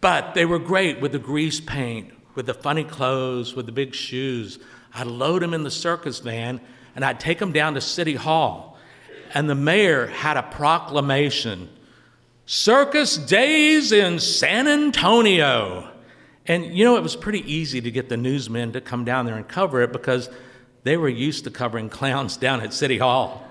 But 0.00 0.34
they 0.34 0.46
were 0.46 0.58
great 0.58 1.00
with 1.00 1.12
the 1.12 1.18
grease 1.18 1.60
paint, 1.60 2.12
with 2.34 2.46
the 2.46 2.54
funny 2.54 2.84
clothes, 2.84 3.54
with 3.54 3.66
the 3.66 3.72
big 3.72 3.94
shoes. 3.94 4.58
I'd 4.94 5.06
load 5.06 5.42
them 5.42 5.52
in 5.52 5.62
the 5.62 5.70
circus 5.70 6.20
van 6.20 6.60
and 6.94 7.04
I'd 7.04 7.20
take 7.20 7.38
them 7.38 7.52
down 7.52 7.74
to 7.74 7.80
City 7.80 8.14
Hall. 8.14 8.78
And 9.34 9.48
the 9.48 9.54
mayor 9.54 10.06
had 10.06 10.36
a 10.36 10.42
proclamation 10.42 11.68
Circus 12.46 13.16
Days 13.16 13.92
in 13.92 14.18
San 14.18 14.66
Antonio. 14.66 15.88
And 16.46 16.64
you 16.66 16.84
know, 16.84 16.96
it 16.96 17.02
was 17.02 17.16
pretty 17.16 17.50
easy 17.52 17.80
to 17.80 17.90
get 17.90 18.08
the 18.08 18.16
newsmen 18.16 18.72
to 18.72 18.80
come 18.80 19.04
down 19.04 19.26
there 19.26 19.36
and 19.36 19.46
cover 19.46 19.82
it 19.82 19.92
because 19.92 20.30
they 20.82 20.96
were 20.96 21.08
used 21.08 21.44
to 21.44 21.50
covering 21.50 21.88
clowns 22.00 22.36
down 22.36 22.60
at 22.60 22.72
City 22.72 22.98
Hall. 22.98 23.46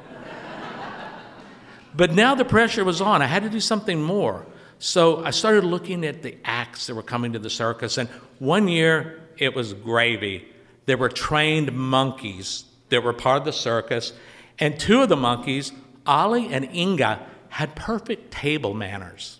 but 1.95 2.11
now 2.11 2.35
the 2.35 2.45
pressure 2.45 2.83
was 2.83 3.01
on. 3.01 3.21
I 3.21 3.27
had 3.27 3.43
to 3.43 3.49
do 3.49 3.59
something 3.59 4.01
more. 4.01 4.45
So 4.79 5.23
I 5.25 5.31
started 5.31 5.65
looking 5.65 6.05
at 6.05 6.21
the 6.23 6.37
acts 6.45 6.87
that 6.87 6.95
were 6.95 7.03
coming 7.03 7.33
to 7.33 7.39
the 7.39 7.49
circus. 7.49 7.97
And 7.97 8.07
one 8.39 8.67
year, 8.67 9.21
it 9.37 9.53
was 9.53 9.73
gravy. 9.73 10.47
There 10.85 10.97
were 10.97 11.09
trained 11.09 11.73
monkeys 11.73 12.63
that 12.89 13.03
were 13.03 13.13
part 13.13 13.39
of 13.39 13.45
the 13.45 13.53
circus. 13.53 14.13
And 14.57 14.79
two 14.79 15.01
of 15.01 15.09
the 15.09 15.17
monkeys, 15.17 15.71
Ollie 16.05 16.51
and 16.53 16.65
Inga, 16.73 17.25
had 17.49 17.75
perfect 17.75 18.31
table 18.31 18.73
manners. 18.73 19.39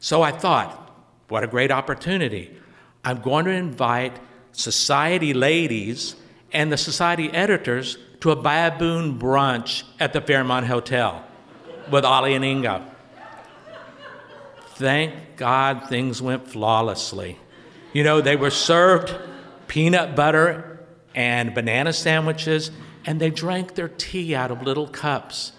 So 0.00 0.22
I 0.22 0.32
thought, 0.32 0.78
what 1.28 1.44
a 1.44 1.46
great 1.46 1.70
opportunity. 1.70 2.56
I'm 3.04 3.20
going 3.20 3.46
to 3.46 3.50
invite 3.50 4.18
society 4.52 5.34
ladies 5.34 6.14
and 6.52 6.70
the 6.70 6.76
society 6.76 7.30
editors 7.30 7.98
to 8.20 8.30
a 8.30 8.36
baboon 8.36 9.18
brunch 9.18 9.82
at 9.98 10.12
the 10.12 10.20
Fairmont 10.20 10.66
Hotel 10.66 11.24
with 11.90 12.04
Ollie 12.04 12.34
and 12.34 12.44
Inga. 12.44 12.88
Thank 14.76 15.36
God 15.36 15.88
things 15.88 16.22
went 16.22 16.46
flawlessly. 16.46 17.38
You 17.92 18.04
know, 18.04 18.20
they 18.20 18.36
were 18.36 18.50
served 18.50 19.14
peanut 19.66 20.14
butter 20.14 20.80
and 21.14 21.54
banana 21.54 21.92
sandwiches, 21.92 22.70
and 23.04 23.20
they 23.20 23.30
drank 23.30 23.74
their 23.74 23.88
tea 23.88 24.34
out 24.34 24.50
of 24.50 24.62
little 24.62 24.86
cups. 24.86 25.52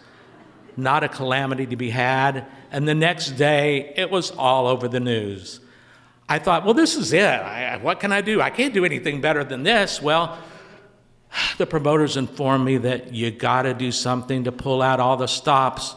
Not 0.76 1.04
a 1.04 1.10
calamity 1.10 1.66
to 1.68 1.76
be 1.76 1.90
had. 1.90 2.46
And 2.72 2.88
the 2.88 2.96
next 2.96 3.32
day, 3.32 3.94
it 3.96 4.10
was 4.10 4.32
all 4.32 4.66
over 4.68 4.88
the 4.88 5.00
news. 5.00 5.60
I 6.28 6.40
thought, 6.40 6.64
well, 6.66 6.74
this 6.74 6.96
is 6.96 7.14
it. 7.14 7.24
I, 7.24 7.78
what 7.78 8.00
can 8.00 8.12
I 8.12 8.22
do? 8.22 8.42
I 8.42 8.50
can't 8.50 8.74
do 8.74 8.86
anything 8.86 9.22
better 9.22 9.44
than 9.44 9.64
this. 9.64 10.02
Well, 10.02 10.38
the 11.58 11.66
promoters 11.66 12.18
informed 12.18 12.66
me 12.66 12.78
that 12.78 13.14
you 13.14 13.32
got 13.32 13.64
to 13.64 13.74
do 13.74 13.92
something 13.92 14.46
to 14.46 14.52
pull 14.52 14.82
out 14.82 15.00
all 15.00 15.18
the 15.18 15.28
stops. 15.28 15.96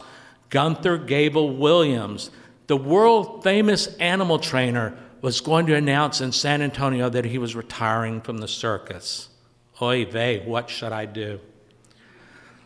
Gunther 0.49 0.99
Gebel-Williams, 0.99 2.31
the 2.67 2.77
world 2.77 3.43
famous 3.43 3.87
animal 3.97 4.39
trainer, 4.39 4.97
was 5.21 5.41
going 5.41 5.65
to 5.65 5.75
announce 5.75 6.21
in 6.21 6.31
San 6.31 6.61
Antonio 6.61 7.09
that 7.09 7.25
he 7.25 7.37
was 7.37 7.55
retiring 7.55 8.21
from 8.21 8.37
the 8.37 8.47
circus. 8.47 9.29
Oy 9.81 10.05
vey, 10.05 10.39
what 10.45 10.69
should 10.69 10.91
I 10.91 11.05
do? 11.05 11.39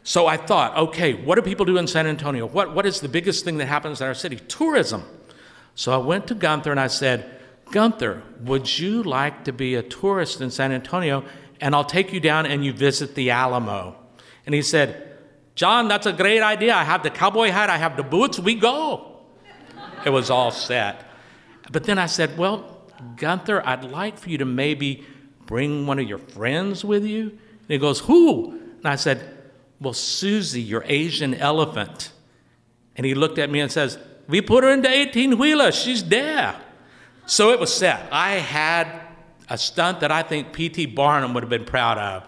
So 0.04 0.28
I 0.28 0.38
thought, 0.38 0.76
okay, 0.78 1.14
what 1.14 1.36
do 1.36 1.42
people 1.42 1.66
do 1.66 1.78
in 1.78 1.88
San 1.88 2.08
Antonio? 2.08 2.46
What, 2.46 2.74
what 2.74 2.86
is 2.86 3.02
the 3.02 3.10
biggest 3.10 3.46
thing 3.46 3.58
that 3.58 3.68
happens 3.68 4.02
in 4.02 4.08
our 4.08 4.14
city? 4.14 4.38
Tourism. 4.48 5.04
So 5.76 5.92
I 5.92 5.98
went 5.98 6.28
to 6.28 6.36
Gunther 6.36 6.72
and 6.72 6.80
I 6.80 6.88
said, 6.88 7.41
Gunther, 7.72 8.24
would 8.42 8.80
you 8.80 9.04
like 9.04 9.46
to 9.46 9.54
be 9.54 9.76
a 9.76 9.84
tourist 9.84 10.42
in 10.42 10.52
San 10.52 10.72
Antonio? 10.72 11.24
And 11.60 11.74
I'll 11.74 11.86
take 11.86 12.12
you 12.12 12.20
down 12.20 12.46
and 12.46 12.66
you 12.66 12.74
visit 12.74 13.16
the 13.16 13.32
Alamo. 13.32 13.96
And 14.46 14.54
he 14.54 14.62
said, 14.62 15.18
John, 15.56 15.88
that's 15.88 16.06
a 16.06 16.14
great 16.14 16.42
idea. 16.42 16.74
I 16.74 16.84
have 16.84 17.04
the 17.04 17.10
cowboy 17.10 17.52
hat, 17.52 17.70
I 17.70 17.78
have 17.78 17.98
the 17.98 18.04
boots, 18.04 18.40
we 18.40 18.56
go. 18.56 19.20
It 20.06 20.10
was 20.10 20.30
all 20.30 20.52
set. 20.52 21.06
But 21.72 21.84
then 21.84 21.98
I 22.00 22.08
said, 22.08 22.38
Well, 22.38 22.82
Gunther, 23.16 23.66
I'd 23.66 23.84
like 23.84 24.18
for 24.18 24.30
you 24.30 24.38
to 24.40 24.46
maybe 24.46 25.06
bring 25.46 25.86
one 25.86 26.00
of 26.00 26.08
your 26.08 26.18
friends 26.18 26.84
with 26.84 27.06
you. 27.06 27.30
And 27.30 27.68
he 27.68 27.78
goes, 27.78 28.00
Who? 28.00 28.52
And 28.78 28.88
I 28.88 28.96
said, 28.96 29.38
Well, 29.80 29.94
Susie, 29.94 30.62
your 30.62 30.84
Asian 30.88 31.34
elephant. 31.36 32.12
And 32.96 33.06
he 33.06 33.14
looked 33.14 33.38
at 33.38 33.50
me 33.50 33.60
and 33.60 33.72
says, 33.72 33.98
We 34.28 34.42
put 34.42 34.64
her 34.64 34.72
in 34.72 34.82
the 34.82 34.90
18 34.90 35.38
wheeler. 35.38 35.72
She's 35.72 36.04
there. 36.04 36.60
So 37.32 37.52
it 37.52 37.62
was 37.62 37.74
set. 37.74 38.10
I 38.12 38.32
had 38.32 38.92
a 39.48 39.58
stunt 39.58 40.02
that 40.02 40.12
I 40.12 40.22
think 40.22 40.52
P.T. 40.52 40.88
Barnum 40.88 41.34
would 41.34 41.44
have 41.44 41.50
been 41.50 41.64
proud 41.64 41.98
of. 41.98 42.28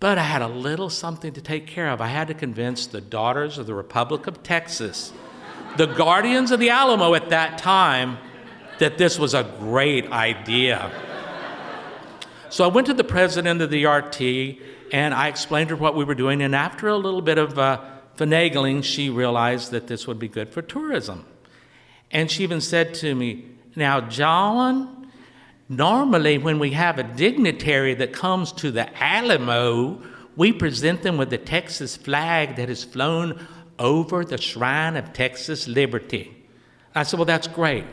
But 0.00 0.18
I 0.18 0.22
had 0.22 0.42
a 0.42 0.48
little 0.48 0.90
something 0.90 1.32
to 1.32 1.40
take 1.40 1.66
care 1.66 1.88
of. 1.88 2.02
I 2.02 2.08
had 2.08 2.28
to 2.28 2.34
convince 2.34 2.86
the 2.86 3.00
daughters 3.00 3.56
of 3.56 3.66
the 3.66 3.72
Republic 3.72 4.26
of 4.26 4.42
Texas, 4.42 5.14
the 5.78 5.86
guardians 5.86 6.50
of 6.50 6.60
the 6.60 6.68
Alamo 6.68 7.14
at 7.14 7.30
that 7.30 7.56
time, 7.56 8.18
that 8.80 8.98
this 8.98 9.18
was 9.18 9.32
a 9.32 9.50
great 9.60 10.12
idea. 10.12 10.92
So 12.50 12.64
I 12.64 12.66
went 12.66 12.88
to 12.88 12.94
the 12.94 13.02
president 13.02 13.62
of 13.62 13.70
the 13.70 13.86
RT 13.86 14.92
and 14.92 15.14
I 15.14 15.28
explained 15.28 15.70
to 15.70 15.76
her 15.76 15.80
what 15.80 15.96
we 15.96 16.04
were 16.04 16.14
doing. 16.14 16.42
And 16.42 16.54
after 16.54 16.88
a 16.88 16.98
little 16.98 17.22
bit 17.22 17.38
of 17.38 17.58
uh, 17.58 17.80
finagling, 18.18 18.84
she 18.84 19.08
realized 19.08 19.70
that 19.70 19.86
this 19.86 20.06
would 20.06 20.18
be 20.18 20.28
good 20.28 20.52
for 20.52 20.60
tourism. 20.60 21.24
And 22.10 22.30
she 22.30 22.42
even 22.42 22.60
said 22.60 22.92
to 22.96 23.14
me, 23.14 23.55
Now, 23.76 24.00
John, 24.00 25.08
normally 25.68 26.38
when 26.38 26.58
we 26.58 26.72
have 26.72 26.98
a 26.98 27.04
dignitary 27.04 27.94
that 27.94 28.12
comes 28.12 28.52
to 28.52 28.70
the 28.70 28.88
Alamo, 29.02 30.02
we 30.34 30.52
present 30.52 31.02
them 31.02 31.16
with 31.16 31.30
the 31.30 31.38
Texas 31.38 31.96
flag 31.96 32.56
that 32.56 32.68
has 32.68 32.82
flown 32.82 33.46
over 33.78 34.24
the 34.24 34.38
shrine 34.38 34.96
of 34.96 35.12
Texas 35.12 35.68
liberty. 35.68 36.32
I 36.94 37.02
said, 37.02 37.18
Well, 37.18 37.26
that's 37.26 37.46
great 37.46 37.84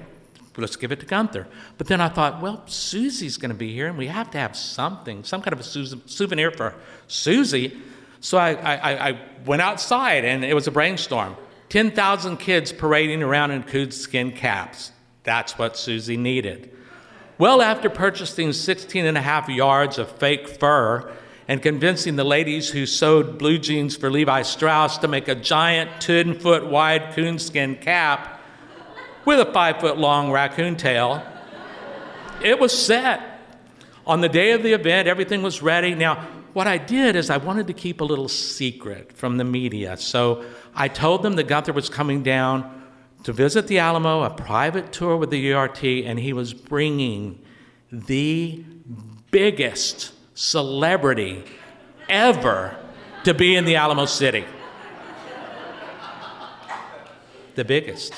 let's 0.62 0.76
give 0.76 0.92
it 0.92 1.00
to 1.00 1.06
Gunther. 1.06 1.48
But 1.78 1.88
then 1.88 2.02
I 2.02 2.10
thought, 2.10 2.42
well, 2.42 2.64
Susie's 2.68 3.38
going 3.38 3.50
to 3.50 3.58
be 3.58 3.74
here, 3.74 3.88
and 3.88 3.98
we 3.98 4.08
have 4.08 4.30
to 4.32 4.38
have 4.38 4.56
something, 4.56 5.24
some 5.24 5.42
kind 5.42 5.54
of 5.54 5.60
a 5.60 5.64
souvenir 5.64 6.52
for 6.52 6.76
Susie. 7.08 7.78
So 8.20 8.38
I, 8.38 8.54
I, 8.54 9.10
I 9.10 9.20
went 9.46 9.62
outside, 9.62 10.26
and 10.26 10.46
it 10.46 10.54
was 10.54 10.68
a 10.68 10.72
brainstorm. 10.72 11.36
10,000 11.70 12.38
kids 12.38 12.72
parading 12.72 13.24
around 13.24 13.52
in 13.52 13.64
coonskin 13.64 14.32
caps. 14.32 14.92
That's 15.24 15.58
what 15.58 15.78
Susie 15.78 16.18
needed. 16.18 16.72
Well, 17.38 17.62
after 17.62 17.90
purchasing 17.90 18.54
16 18.54 19.06
and 19.06 19.18
a 19.18 19.22
half 19.22 19.50
yards 19.50 19.98
of 19.98 20.12
fake 20.12 20.48
fur 20.48 21.12
and 21.48 21.62
convincing 21.62 22.16
the 22.16 22.24
ladies 22.24 22.70
who 22.70 22.86
sewed 22.86 23.38
blue 23.38 23.58
jeans 23.58 23.96
for 23.96 24.10
Levi 24.10 24.44
Strauss 24.44 24.98
to 25.00 25.08
make 25.08 25.28
a 25.28 25.36
giant 25.36 26.00
10 26.00 26.40
foot 26.40 26.66
wide 26.68 27.14
coonskin 27.14 27.76
cap, 27.76 28.42
with 29.26 29.40
a 29.40 29.52
five 29.52 29.80
foot 29.80 29.98
long 29.98 30.32
raccoon 30.32 30.76
tail. 30.76 31.24
It 32.42 32.60
was 32.60 32.78
set. 32.78 33.22
On 34.06 34.20
the 34.20 34.30
day 34.30 34.52
of 34.52 34.64
the 34.64 34.74
event, 34.74 35.08
everything 35.08 35.42
was 35.42 35.62
ready. 35.62 35.96
Now, 35.96 36.28
what 36.52 36.68
I 36.68 36.78
did 36.78 37.16
is 37.16 37.30
I 37.30 37.38
wanted 37.38 37.68
to 37.68 37.74
keep 37.74 38.02
a 38.02 38.04
little 38.04 38.28
secret 38.28 39.14
from 39.14 39.38
the 39.38 39.44
media. 39.44 39.98
So 39.98 40.44
I 40.76 40.88
told 40.88 41.24
them 41.24 41.36
that 41.38 41.48
Gunther 41.48 41.74
was 41.74 41.90
coming 41.90 42.22
down 42.22 42.83
to 43.24 43.34
visit 43.34 43.68
the 43.68 43.80
Alamo, 43.80 44.24
a 44.24 44.30
private 44.30 44.92
tour 44.92 45.18
with 45.18 45.30
the 45.30 45.54
URT, 45.54 45.84
and 45.84 46.20
he 46.20 46.34
was 46.34 46.54
bringing 46.54 47.40
the 47.92 48.64
biggest 49.32 50.14
celebrity 50.34 51.44
ever 52.10 52.76
to 53.24 53.34
be 53.34 53.56
in 53.56 53.66
the 53.66 53.76
Alamo 53.76 54.06
City. 54.06 54.46
The 57.56 57.64
biggest. 57.64 58.14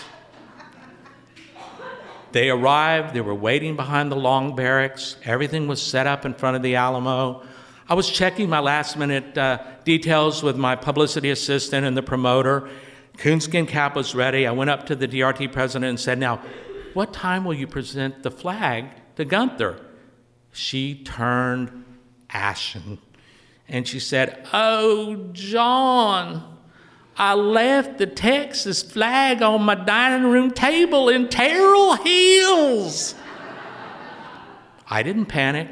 They 2.31 2.49
arrived, 2.49 3.13
they 3.13 3.21
were 3.21 3.35
waiting 3.35 3.75
behind 3.75 4.11
the 4.11 4.15
long 4.15 4.55
barracks, 4.55 5.17
everything 5.23 5.67
was 5.67 5.81
set 5.81 6.07
up 6.07 6.25
in 6.25 6.33
front 6.33 6.57
of 6.57 6.63
the 6.63 6.75
Alamo. 6.75 7.43
I 7.87 7.93
was 7.93 8.09
checking 8.09 8.49
my 8.49 8.59
last 8.59 8.97
minute 8.97 9.37
uh, 9.37 9.59
details 9.83 10.41
with 10.41 10.57
my 10.57 10.75
publicity 10.75 11.29
assistant 11.29 11.85
and 11.85 11.95
the 11.95 12.01
promoter. 12.01 12.67
Coonskin 13.17 13.67
cap 13.67 13.95
was 13.95 14.13
ready. 14.13 14.45
I 14.45 14.51
went 14.51 14.69
up 14.69 14.85
to 14.87 14.95
the 14.95 15.07
DRT 15.07 15.51
president 15.51 15.89
and 15.89 15.99
said, 15.99 16.19
Now, 16.19 16.41
what 16.93 17.13
time 17.13 17.45
will 17.45 17.53
you 17.53 17.67
present 17.67 18.23
the 18.23 18.31
flag 18.31 18.89
to 19.15 19.25
Gunther? 19.25 19.79
She 20.51 21.03
turned 21.03 21.83
ashen 22.29 22.99
and 23.67 23.87
she 23.87 23.99
said, 23.99 24.45
Oh, 24.53 25.29
John, 25.33 26.57
I 27.17 27.33
left 27.33 27.97
the 27.97 28.07
Texas 28.07 28.83
flag 28.83 29.41
on 29.41 29.63
my 29.63 29.75
dining 29.75 30.29
room 30.29 30.51
table 30.51 31.09
in 31.09 31.29
Terrell 31.29 31.95
Hills. 31.95 33.15
I 34.87 35.01
didn't 35.03 35.25
panic. 35.25 35.69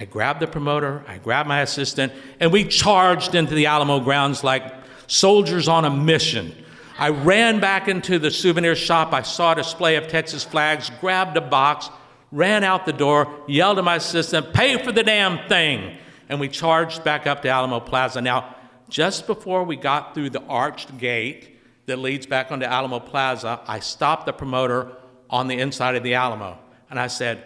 I 0.00 0.04
grabbed 0.04 0.38
the 0.38 0.46
promoter, 0.46 1.04
I 1.08 1.18
grabbed 1.18 1.48
my 1.48 1.60
assistant, 1.60 2.12
and 2.38 2.52
we 2.52 2.64
charged 2.64 3.34
into 3.34 3.56
the 3.56 3.66
Alamo 3.66 3.98
grounds 3.98 4.44
like 4.44 4.77
soldiers 5.08 5.66
on 5.66 5.84
a 5.84 5.90
mission. 5.90 6.54
I 6.98 7.10
ran 7.10 7.60
back 7.60 7.88
into 7.88 8.18
the 8.18 8.30
souvenir 8.30 8.76
shop. 8.76 9.12
I 9.12 9.22
saw 9.22 9.52
a 9.52 9.56
display 9.56 9.96
of 9.96 10.08
Texas 10.08 10.44
flags, 10.44 10.90
grabbed 11.00 11.36
a 11.36 11.40
box, 11.40 11.90
ran 12.30 12.62
out 12.62 12.86
the 12.86 12.92
door, 12.92 13.42
yelled 13.48 13.78
at 13.78 13.84
my 13.84 13.96
assistant, 13.96 14.52
pay 14.52 14.82
for 14.82 14.92
the 14.92 15.02
damn 15.02 15.48
thing. 15.48 15.96
And 16.28 16.38
we 16.38 16.48
charged 16.48 17.04
back 17.04 17.26
up 17.26 17.42
to 17.42 17.48
Alamo 17.48 17.80
Plaza. 17.80 18.20
Now, 18.20 18.54
just 18.88 19.26
before 19.26 19.64
we 19.64 19.76
got 19.76 20.14
through 20.14 20.30
the 20.30 20.42
arched 20.42 20.98
gate 20.98 21.58
that 21.86 21.98
leads 21.98 22.26
back 22.26 22.52
onto 22.52 22.66
Alamo 22.66 23.00
Plaza, 23.00 23.60
I 23.66 23.80
stopped 23.80 24.26
the 24.26 24.32
promoter 24.32 24.92
on 25.30 25.48
the 25.48 25.58
inside 25.58 25.94
of 25.94 26.02
the 26.02 26.14
Alamo 26.14 26.58
and 26.90 26.98
I 26.98 27.06
said, 27.06 27.44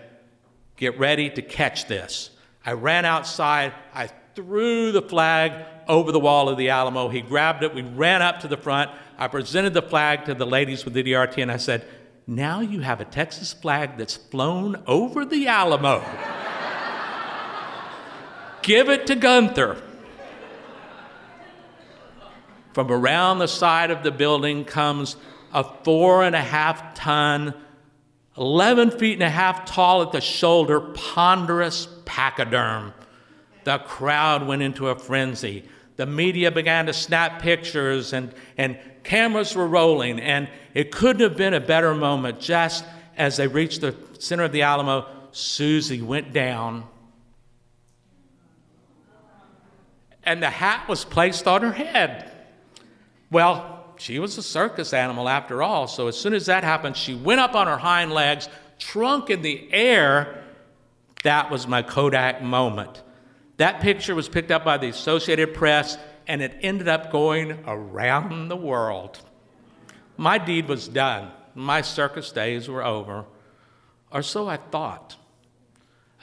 Get 0.76 0.98
ready 0.98 1.30
to 1.30 1.42
catch 1.42 1.86
this. 1.86 2.30
I 2.64 2.72
ran 2.72 3.04
outside, 3.04 3.72
I 3.94 4.08
threw 4.34 4.92
the 4.92 5.02
flag 5.02 5.52
over 5.88 6.12
the 6.12 6.20
wall 6.20 6.48
of 6.48 6.56
the 6.56 6.70
Alamo. 6.70 7.08
He 7.08 7.20
grabbed 7.20 7.62
it, 7.62 7.74
we 7.74 7.82
ran 7.82 8.22
up 8.22 8.40
to 8.40 8.48
the 8.48 8.56
front. 8.56 8.90
I 9.18 9.28
presented 9.28 9.74
the 9.74 9.82
flag 9.82 10.24
to 10.26 10.34
the 10.34 10.46
ladies 10.46 10.84
with 10.84 10.94
the 10.94 11.02
DRT 11.02 11.42
and 11.42 11.52
I 11.52 11.56
said, 11.56 11.86
Now 12.26 12.60
you 12.60 12.80
have 12.80 13.00
a 13.00 13.04
Texas 13.04 13.52
flag 13.52 13.98
that's 13.98 14.16
flown 14.16 14.82
over 14.86 15.24
the 15.24 15.48
Alamo. 15.48 16.04
Give 18.62 18.88
it 18.88 19.06
to 19.08 19.16
Gunther. 19.16 19.82
From 22.72 22.90
around 22.90 23.38
the 23.38 23.48
side 23.48 23.90
of 23.90 24.02
the 24.02 24.10
building 24.10 24.64
comes 24.64 25.16
a 25.52 25.64
four 25.84 26.24
and 26.24 26.34
a 26.34 26.40
half 26.40 26.94
ton, 26.94 27.52
11 28.38 28.92
feet 28.92 29.14
and 29.14 29.22
a 29.22 29.28
half 29.28 29.66
tall 29.66 30.00
at 30.02 30.12
the 30.12 30.22
shoulder, 30.22 30.80
ponderous 30.80 31.86
pachyderm. 32.06 32.94
The 33.64 33.78
crowd 33.78 34.46
went 34.46 34.62
into 34.62 34.88
a 34.88 34.96
frenzy. 34.96 35.64
The 35.96 36.06
media 36.06 36.50
began 36.50 36.86
to 36.86 36.92
snap 36.92 37.42
pictures, 37.42 38.12
and, 38.12 38.34
and 38.56 38.78
cameras 39.04 39.54
were 39.54 39.68
rolling, 39.68 40.20
and 40.20 40.48
it 40.74 40.90
couldn't 40.90 41.22
have 41.22 41.36
been 41.36 41.54
a 41.54 41.60
better 41.60 41.94
moment. 41.94 42.40
Just 42.40 42.84
as 43.16 43.36
they 43.36 43.46
reached 43.46 43.80
the 43.80 43.94
center 44.18 44.44
of 44.44 44.52
the 44.52 44.62
Alamo, 44.62 45.06
Susie 45.32 46.02
went 46.02 46.32
down 46.32 46.84
and 50.24 50.42
the 50.42 50.50
hat 50.50 50.88
was 50.88 51.04
placed 51.04 51.46
on 51.46 51.62
her 51.62 51.72
head. 51.72 52.30
Well, 53.30 53.84
she 53.96 54.18
was 54.18 54.38
a 54.38 54.42
circus 54.42 54.92
animal 54.92 55.28
after 55.28 55.62
all, 55.62 55.86
so 55.86 56.08
as 56.08 56.18
soon 56.18 56.34
as 56.34 56.46
that 56.46 56.64
happened, 56.64 56.96
she 56.96 57.14
went 57.14 57.40
up 57.40 57.54
on 57.54 57.66
her 57.66 57.78
hind 57.78 58.12
legs, 58.12 58.48
trunk 58.78 59.30
in 59.30 59.42
the 59.42 59.72
air. 59.72 60.44
That 61.24 61.50
was 61.50 61.66
my 61.66 61.82
Kodak 61.82 62.42
moment. 62.42 63.02
That 63.62 63.80
picture 63.80 64.16
was 64.16 64.28
picked 64.28 64.50
up 64.50 64.64
by 64.64 64.76
the 64.76 64.88
Associated 64.88 65.54
Press 65.54 65.96
and 66.26 66.42
it 66.42 66.52
ended 66.62 66.88
up 66.88 67.12
going 67.12 67.62
around 67.64 68.48
the 68.48 68.56
world. 68.56 69.20
My 70.16 70.36
deed 70.36 70.66
was 70.66 70.88
done. 70.88 71.30
My 71.54 71.80
circus 71.80 72.32
days 72.32 72.68
were 72.68 72.84
over, 72.84 73.24
or 74.10 74.22
so 74.22 74.48
I 74.48 74.56
thought. 74.56 75.14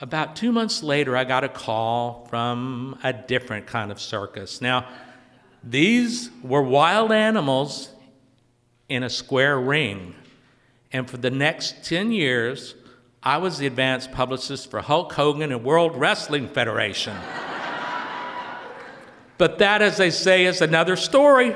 About 0.02 0.36
two 0.36 0.52
months 0.52 0.82
later, 0.82 1.16
I 1.16 1.24
got 1.24 1.42
a 1.42 1.48
call 1.48 2.26
from 2.28 2.98
a 3.02 3.14
different 3.14 3.66
kind 3.66 3.90
of 3.90 3.98
circus. 3.98 4.60
Now, 4.60 4.86
these 5.64 6.28
were 6.42 6.60
wild 6.60 7.10
animals 7.10 7.88
in 8.90 9.02
a 9.02 9.08
square 9.08 9.58
ring. 9.58 10.14
And 10.92 11.08
for 11.08 11.16
the 11.16 11.30
next 11.30 11.84
10 11.84 12.12
years, 12.12 12.74
I 13.22 13.36
was 13.36 13.58
the 13.58 13.66
advanced 13.66 14.12
publicist 14.12 14.70
for 14.70 14.80
Hulk 14.80 15.12
Hogan 15.12 15.52
and 15.52 15.62
World 15.62 15.94
Wrestling 15.94 16.48
Federation. 16.48 17.14
but 19.36 19.58
that, 19.58 19.82
as 19.82 19.98
they 19.98 20.08
say, 20.08 20.46
is 20.46 20.62
another 20.62 20.96
story. 20.96 21.54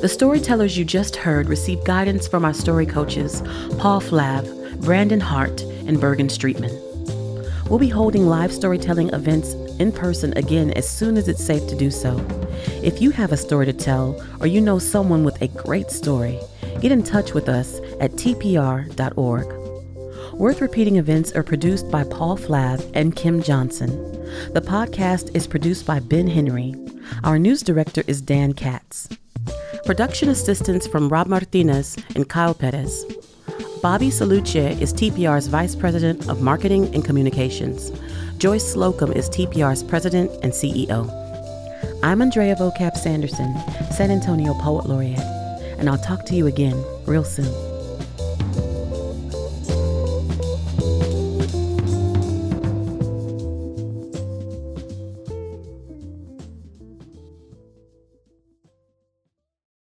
The 0.00 0.08
storytellers 0.10 0.78
you 0.78 0.86
just 0.86 1.16
heard 1.16 1.50
received 1.50 1.84
guidance 1.84 2.26
from 2.26 2.46
our 2.46 2.54
story 2.54 2.86
coaches, 2.86 3.42
Paul 3.76 4.00
Flahive, 4.00 4.80
Brandon 4.80 5.20
Hart, 5.20 5.65
and 5.86 6.00
Bergen 6.00 6.28
Streetman. 6.28 6.72
We'll 7.68 7.78
be 7.78 7.88
holding 7.88 8.26
live 8.26 8.52
storytelling 8.52 9.10
events 9.10 9.54
in 9.80 9.90
person 9.90 10.32
again 10.36 10.70
as 10.72 10.88
soon 10.88 11.16
as 11.16 11.28
it's 11.28 11.44
safe 11.44 11.66
to 11.68 11.76
do 11.76 11.90
so. 11.90 12.16
If 12.82 13.02
you 13.02 13.10
have 13.10 13.32
a 13.32 13.36
story 13.36 13.66
to 13.66 13.72
tell 13.72 14.24
or 14.40 14.46
you 14.46 14.60
know 14.60 14.78
someone 14.78 15.24
with 15.24 15.40
a 15.42 15.48
great 15.48 15.90
story, 15.90 16.38
get 16.80 16.92
in 16.92 17.02
touch 17.02 17.34
with 17.34 17.48
us 17.48 17.80
at 18.00 18.12
tpr.org. 18.12 19.46
Worth 20.34 20.60
Repeating 20.60 20.96
events 20.96 21.32
are 21.32 21.42
produced 21.42 21.90
by 21.90 22.04
Paul 22.04 22.36
Flahive 22.36 22.88
and 22.94 23.16
Kim 23.16 23.42
Johnson. 23.42 23.90
The 24.52 24.60
podcast 24.60 25.34
is 25.34 25.46
produced 25.46 25.86
by 25.86 25.98
Ben 25.98 26.28
Henry. 26.28 26.74
Our 27.24 27.38
news 27.38 27.62
director 27.62 28.04
is 28.06 28.20
Dan 28.20 28.52
Katz. 28.52 29.08
Production 29.84 30.28
assistance 30.28 30.86
from 30.86 31.08
Rob 31.08 31.26
Martinez 31.26 31.96
and 32.14 32.28
Kyle 32.28 32.54
Perez. 32.54 33.04
Bobby 33.82 34.08
Saluce 34.08 34.80
is 34.80 34.92
TPR's 34.94 35.48
Vice 35.48 35.76
President 35.76 36.28
of 36.30 36.40
Marketing 36.40 36.92
and 36.94 37.04
Communications. 37.04 37.92
Joyce 38.38 38.72
Slocum 38.72 39.12
is 39.12 39.28
TPR's 39.28 39.82
President 39.82 40.30
and 40.42 40.52
CEO. 40.52 41.10
I'm 42.02 42.22
Andrea 42.22 42.56
Vocab 42.56 42.96
Sanderson, 42.96 43.54
San 43.92 44.10
Antonio 44.10 44.54
Poet 44.54 44.86
Laureate, 44.86 45.18
and 45.78 45.90
I'll 45.90 45.98
talk 45.98 46.24
to 46.26 46.34
you 46.34 46.46
again 46.46 46.82
real 47.06 47.24
soon. 47.24 47.65